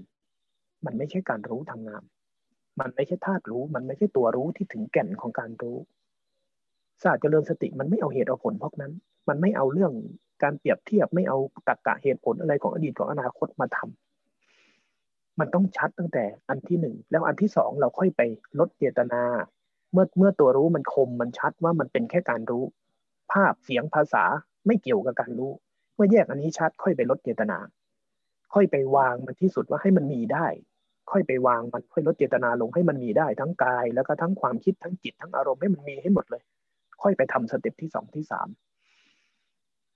[0.86, 2.02] มันไม่ใช่การรู้ทำงาน
[2.80, 5.76] มันไม่ใช่ธาตุรู้ มันไม่ใช่ตัวรู้ที่ถึงแก่นของการรู้
[7.02, 8.92] ศาสตร์เจริญสติมันไม่เอาเหตุเอาผลพวกนั้น
[9.28, 9.92] มันไม่เอาเรื่อง
[10.42, 18.20] การเปรียบเทียบไม่เอาตรรกะเหตุผลอะไรของอดีตของอนาคตมาทำมันต้องชัดตั้งแต่อันที่หนึ่งแล้วอันที่สองเราค่อยไป
[18.58, 19.22] ลดเจตนา
[19.92, 22.64] เมื่อเมื่อตัวรู้มันคมมันชัดว่ามันเป็นแค่การรู้
[23.32, 24.24] ภาพเสียงภาษา
[24.66, 25.52] ไม่เกี่ยวกับการรู้
[25.94, 27.58] เมื่อแยกอันนี้ชัดค่อยไปลดเจตนา
[28.54, 30.46] ค่อยไปวางมันที่สุดว่าให้มันมีได้
[31.10, 36.42] ค่อยไปวางมันค่อยลดเจตนาลงให้มันมีได้ทั้งกาย แล้วก็ทั้งความคิดทั้งจิตทั้งอารมณ์ให้มันมีให้หมดเลย
[37.02, 38.48] ค่อยไปทำสเต็ปที่สองที่สาม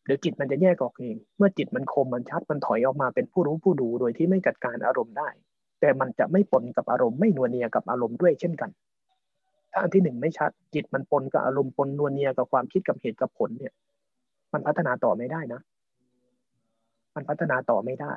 [0.05, 5.29] เดี๋ยวจิตมันจะแยกออกเอง เมื่อจิตมันคมมันชัดมันถอยออกมาเป็นผู้รู้ผู้ดูโดยที่ไม่จัดการอารมณ์ได้
[5.81, 8.71] แต่มันจะไม่ปนกับอารมณ์ไม่นวเนียกับอารมณ์ด้วยเช่นกัน
[9.73, 13.73] ถ้าอันที่หนึ่งไม่ชัด จิตมันปนกับอารมณ์ปนนวเนียกับความคิดกับเหตุกับผลเนี่ย
[14.53, 15.61] มันพัฒนาต่อไม่ได้นะ
[17.15, 18.15] มันพัฒนาต่อไม่ได้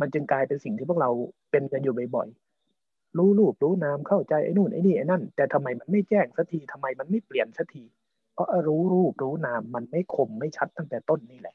[0.00, 1.10] มันจึงกลายเป็นสิ่งที่พวกเรา
[1.50, 7.84] เป็นกันอยู่บ่อยๆ รู้รูปรู้นามเข้าใจไอ้นู่นไอ้นี่ไอ้นั่น แต่ทำไมมันไม่แจ้งสักทีทำไมมันไม่เปลี่ยนสักที
[8.34, 11.54] เพราะรู้รูปรู้นามมันไม่คมไม่ชัดตั้งแต่ต้นนี่แหละ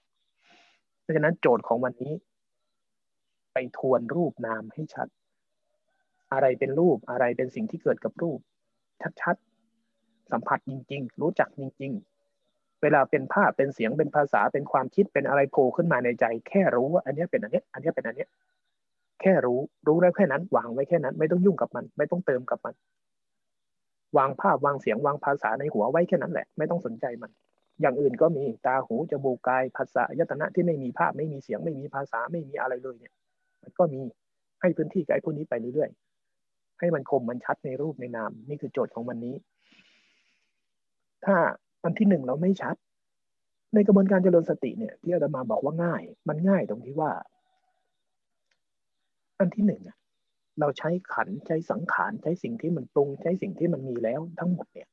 [1.02, 2.14] เพราะฉะนั้นโจทย์ของวันนี้
[3.54, 5.08] ไปทวนรูปนามให้ชัด
[6.34, 8.40] อะไรเป็นรูปอะไรเป็นสิ่งที่เกิดกับรูป
[9.22, 11.94] ชัดๆสัมผัสจริง ๆ รู้จักจริง
[12.86, 18.26] เวลาเป็นภาพเป็นเสียงเป็นภาษาเป็นความคิดเป็นอะไรโผล่ขึ้นมาในใจ แค่รู้ว่าอันนี้เป็นอันนี้อันนี้เป็นอันนี้
[19.22, 22.74] แค่รู้รู้แล้วแค่นั้น วางไว้แค่นั้น ไม่ต้องยุ่งกับมัน ไม่ต้องเติมกับมัน
[24.18, 27.32] วางภาพวางเสียงวางภาษาในหัวไว้แค่นั้นแหละ ไม่ต้องสนใจมัน
[27.82, 33.14] อย่างอื่นก็มีตาหูจมูกกายภาษายตนะที่ไม่มีภาพไม่มีเสียงไม่มีภาษาไม่มีอะไรเลยเนี่ย
[33.62, 34.02] มันก็มี
[34.62, 39.36] ให้พื้นที่กับไอ้พวกนี้ไปเรื่อยๆให้มันคมมันชัดในรูปในนาม นี่คือโจทย์ของวันนี้
[41.26, 41.36] ถ้า
[41.86, 42.76] อันที่หนึ่งเราไม่ชัด
[43.74, 47.12] ในกระบวนการเจริญสติเนี่ย ที่อาตมาบอกว่าง่าย มันง่ายตรงที่ว่า
[49.40, 49.82] อันที่หนึ่ง
[50.60, 54.90] เราใช้ขันใช้สังขารใช้สิ่งที่มันปรุง ใช้สิ่งที่มันมีแล้วทั้งหมดเนี่ย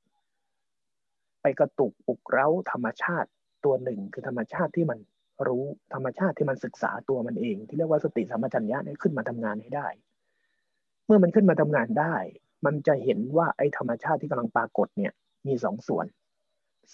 [1.43, 3.29] ไปกระตุกปลุกเร้าธรรมชาติ
[3.65, 4.99] ตัวหนึ่งคือธรรมชาติที่มัน
[5.49, 5.65] รู้
[5.95, 9.89] ธรรมชาติที่มันศึกษาตัวมันเอง ที่เรียกว่าสติสัมปชัญญะนี่ยขึ้นมาทำงานให้ได้
[11.07, 12.17] เมื่อมันขึ้นมาทำงานได้
[12.67, 15.13] มันจะเห็นว่าไอ้ธรรมชาติที่กำลังปรากฏเนี่ย
[15.47, 16.07] มีสองส่วน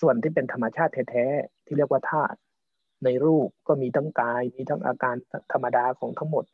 [0.01, 2.39] ส่วนที่เป็นธรรมชาติแท้ๆที่เรียกว่าธาตุ
[3.05, 5.17] ในรูปก็มีทั้งกาย มีทั้งอาการ
[5.53, 6.45] ธรรมดาของทั้งหมด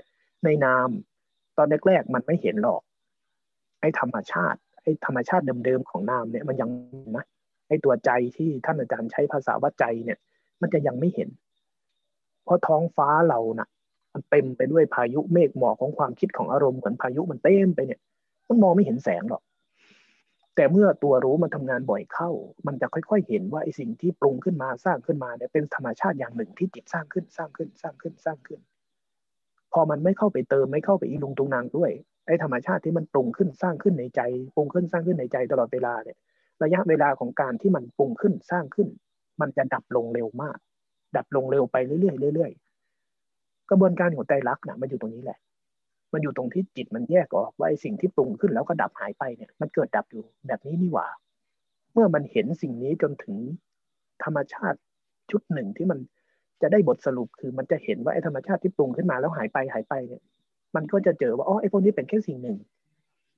[0.44, 0.88] ในนาม
[1.56, 2.82] ตอนแรกๆมันไม่เห็นหรอก
[3.80, 6.70] ไอ้ธรรมชาติไอ้ธรรมชาติเดิมๆของนามเนี่ยมันยัง
[7.16, 7.24] นะ
[7.68, 10.18] ไอ้ตัวใจที่ท่านอาจารย์ใช้ภาษาว่าใจเนี่ย
[10.60, 11.28] มันจะยังไม่เห็น
[12.44, 13.68] เพราะท้องฟ้าเรานะ่ะ
[14.12, 18.00] มันเต็มไปด้วยพายุเมฆหมอกของความคิดของอารมณ์เหมือนพายุมันเต็มไปเนี่ย
[18.48, 19.42] มันมองไม่เห็นแสงหรอก
[20.56, 22.30] แต่เมื่อตัวรู้มันทำงานบ่อยเข้า
[22.66, 28.60] มันจะค่อยๆเห็นว่าไอ้สิ่งที่ปรุงขึ้นมาสร้างขึ้นมาเนี่ยเป็นธรรมชาติอย่างหนึ่งที่จิตสร้างขึ้นสร้างขึ้นสร้างขึ้นสร้างขึ้น
[29.72, 31.90] พอมันไม่เข้าไปเติมไม่เข้าไปอีลุงตุงนางด้วย
[32.26, 34.20] ไอ้ธรรมชาติที่มันปรุงขึ้นสร้างขึ้นในใจ
[34.54, 36.18] ปรุงขึ้นสร้างขึ้นในใจตลอดเวลาเนี่ย
[36.62, 38.88] ระยะเวลาของการที่มันปรุงขึ้นสร้างขึ้น
[39.40, 40.58] มันจะดับลงเร็วมาก
[41.16, 41.96] ดับลงเร็วไปเรื่
[42.28, 45.38] อยๆเรื่อยๆกระบวนการของใจรักนะมันอยู่ตรงนี้แหละ
[46.14, 51.08] มันอยู่ตรงที่จิตมันแยกออกว่าไอ้สิ่งที่ปรุงขึ้นแล้วก็ดับหายไปเนี่ย มันเกิดดับอยู่แบบนี้นี่หว่า
[51.92, 53.36] เมื่อมันเห็นสิ่งนี้จนถึง
[54.24, 54.78] ธรรมชาติ
[55.30, 55.98] ชุดหนึ่งที่มัน
[56.62, 60.22] จะได้บทสรุปคือมันจะเห็นว่าไอ้ธรรมชาติที่ปรุงขึ้นมาแล้วหายไปหายไปเนี่ย
[60.76, 62.58] มันก็จะเจอว่าอ๋อไอ้พวกนี้เป็นแค่สิ่งหนึ่ง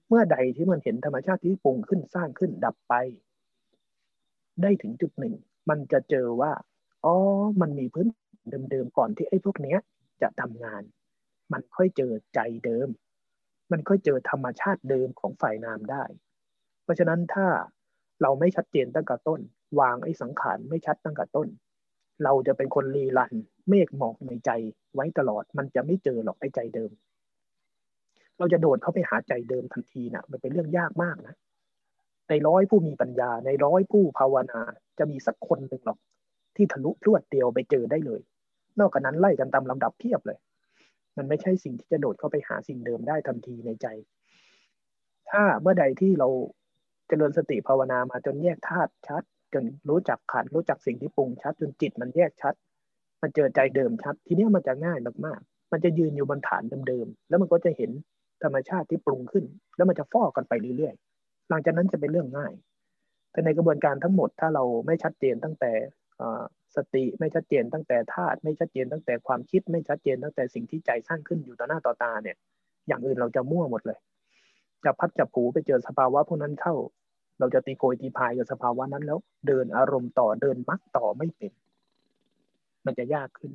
[0.08, 2.94] เมื่อใดที่มันเห็นธรรมชาติที่ปรุงขึ้นสร้างขึ้นดับไป
[4.62, 5.34] ได้ถึงจุดหนึ่ง
[5.68, 6.52] มันจะเจอว่า
[7.04, 7.14] อ๋อ
[7.60, 8.06] มันมีพื้น
[8.70, 9.78] เดิมๆก่อนที่ไอ้พวกเนี้ย
[10.22, 10.82] จะทำงาน
[11.52, 12.88] มันค่อยเจอใจเดิม
[13.72, 16.04] มันค่อยเจอธรรมชาติเดิมของฝ่ายนามได้
[16.82, 17.46] เพราะฉะนั้นถ้า
[18.22, 19.40] เราไม่ชัดเจนตั้งแต่ต้น
[19.80, 21.48] วางไอ้สังขารไม่ชัดตั้งแต่ต้น
[22.24, 23.32] เราจะเป็นคนรีลัน
[23.68, 24.50] เมฆหมอกในใจ
[24.94, 26.90] ไว้ตลอด มันจะไม่เจอหรอกไอ้ใจเดิม
[28.38, 31.34] เราจะโดดเข้าไปหาใจเดิมทันทีนะมันเป็นเรื่องยากมากนะ
[32.28, 34.60] ในร้อยผู้มีปัญญา ในร้อยผู้ภาวนา
[34.98, 35.98] จะมีสักคนหนึ่งหรอก
[36.56, 38.20] ที่ทะลุพรวดเดียวไปเจอได้เลย
[38.80, 40.38] นอกจากนั้นไล่กันตามลำดับเพียบเลย
[41.16, 43.86] มันไม่ใช่สิ่งที่จะโดดเข้าไปหาสิ่งเดิมได้ทันทีในใจ
[45.30, 49.22] ถ้าเมื่อใดที่เราจเจริญสติภาวนามาจนแยกธาตุชัด
[49.54, 52.54] จนรู้จักขันรู้จักสิ่งที่ปรุงชัด จนจิตมันแยกชัด
[53.22, 57.90] มันเจอใจเดิมชัด ทีนี้มันจะง่ายมากๆ มันจะยืนอยู่บนฐานเดิมๆแล้วมันก็จะเห็น
[58.42, 59.44] ธรรมชาติที่ปรุงขึ้น
[59.76, 62.52] แล้วมันจะฟอกกันไปเรื่อยๆหลังจากนั้นจะเป็นเรื่องง่าย
[63.32, 65.72] แต่ในกระบวนการทั้งหมดถ้าเราไม่ชัดเจนตั้งแต่
[66.76, 72.36] สติไม่ชัดเจนตั้งแต่ธาตุไม่ชัดเจนตั้งแต่ความคิดไม่ชัดเจนตั้งแต่สิ่งที่ใจสร้างขึ้นอยู่ต่อหน้าต่อตาเนี่ย
[72.88, 73.98] อย่างอื่นเราจะมั่วหมดเลย
[74.84, 76.74] จะพัดจับผูไปเจอสภาวะพวกนั้นเข้า
[77.38, 81.52] เราจะตีโกยตีพายกับสภาวะนั้นแล้ว เดินอารมณ์ต่อเดินมักต่อไม่เป็น
[82.86, 83.52] มันจะยากขึ้น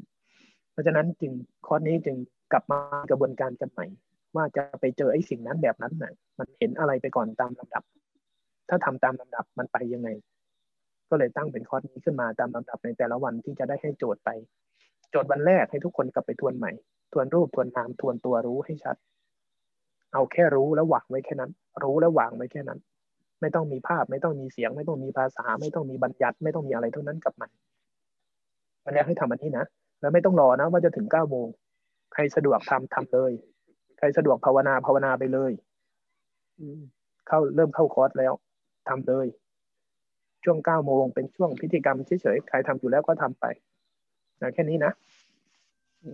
[0.72, 1.32] เพราะฉะนั้นจึง
[1.68, 2.18] ข้อนี้จึง
[2.52, 3.86] กลับมากระบวนการกันใหม่
[4.36, 7.84] ว่าจะไปเจอไอ้สิ่งนั้นแบบนั้นน่ะ มันเห็นอะไรไปก่อนตามลำดับ
[8.70, 10.10] ถ้าทำตามลำดับมันไปยังไง
[11.12, 14.30] ก็เลยตั้งเป็นคอร์สนี้ขึ้นมาตามลำดับในแต่ละวันที่จะได้ให้โจทย์ไป
[15.12, 16.72] โจทย์วันแรกให้ทุกคนกลับไปทวนใหม่
[17.14, 18.96] ทวนรูปทวนนามทวนตัวรู้ให้ชัด
[20.14, 21.52] เอาแค่รู้แล้ววางไว้แค่นั้น
[21.84, 22.80] รู้แล้ววางไว้แค่นั้น
[23.42, 27.50] ไม่ต้องมีภาพไม่ต้องมีเสียง ไม่ต้องมีภาษา ไม่ต้องมีบัญญัติ ไม่ต้องมีอะไรทั้งนั้นกับมัน
[28.84, 29.66] วันแรกให้ทำอันนี้นะ
[30.02, 31.48] แล้วไม่ต้องรอนะว่าจะถึงเก้าโมง
[32.14, 33.32] ใครสะดวกทำทำเลย
[33.98, 35.52] ใครสะดวกภาวนาภาวนาไปเลย
[37.28, 38.34] เข้าเริ่มเข้าคอร์สแล้ว
[38.90, 39.28] ทำเลย
[40.44, 43.46] ช่วงเก้าโมงเป็นช่วงพิธีกรรมเฉยๆใครทำอยู่แล้วก็ทำไป
[44.42, 44.92] นะแค่นี้นะ
[46.04, 46.10] อื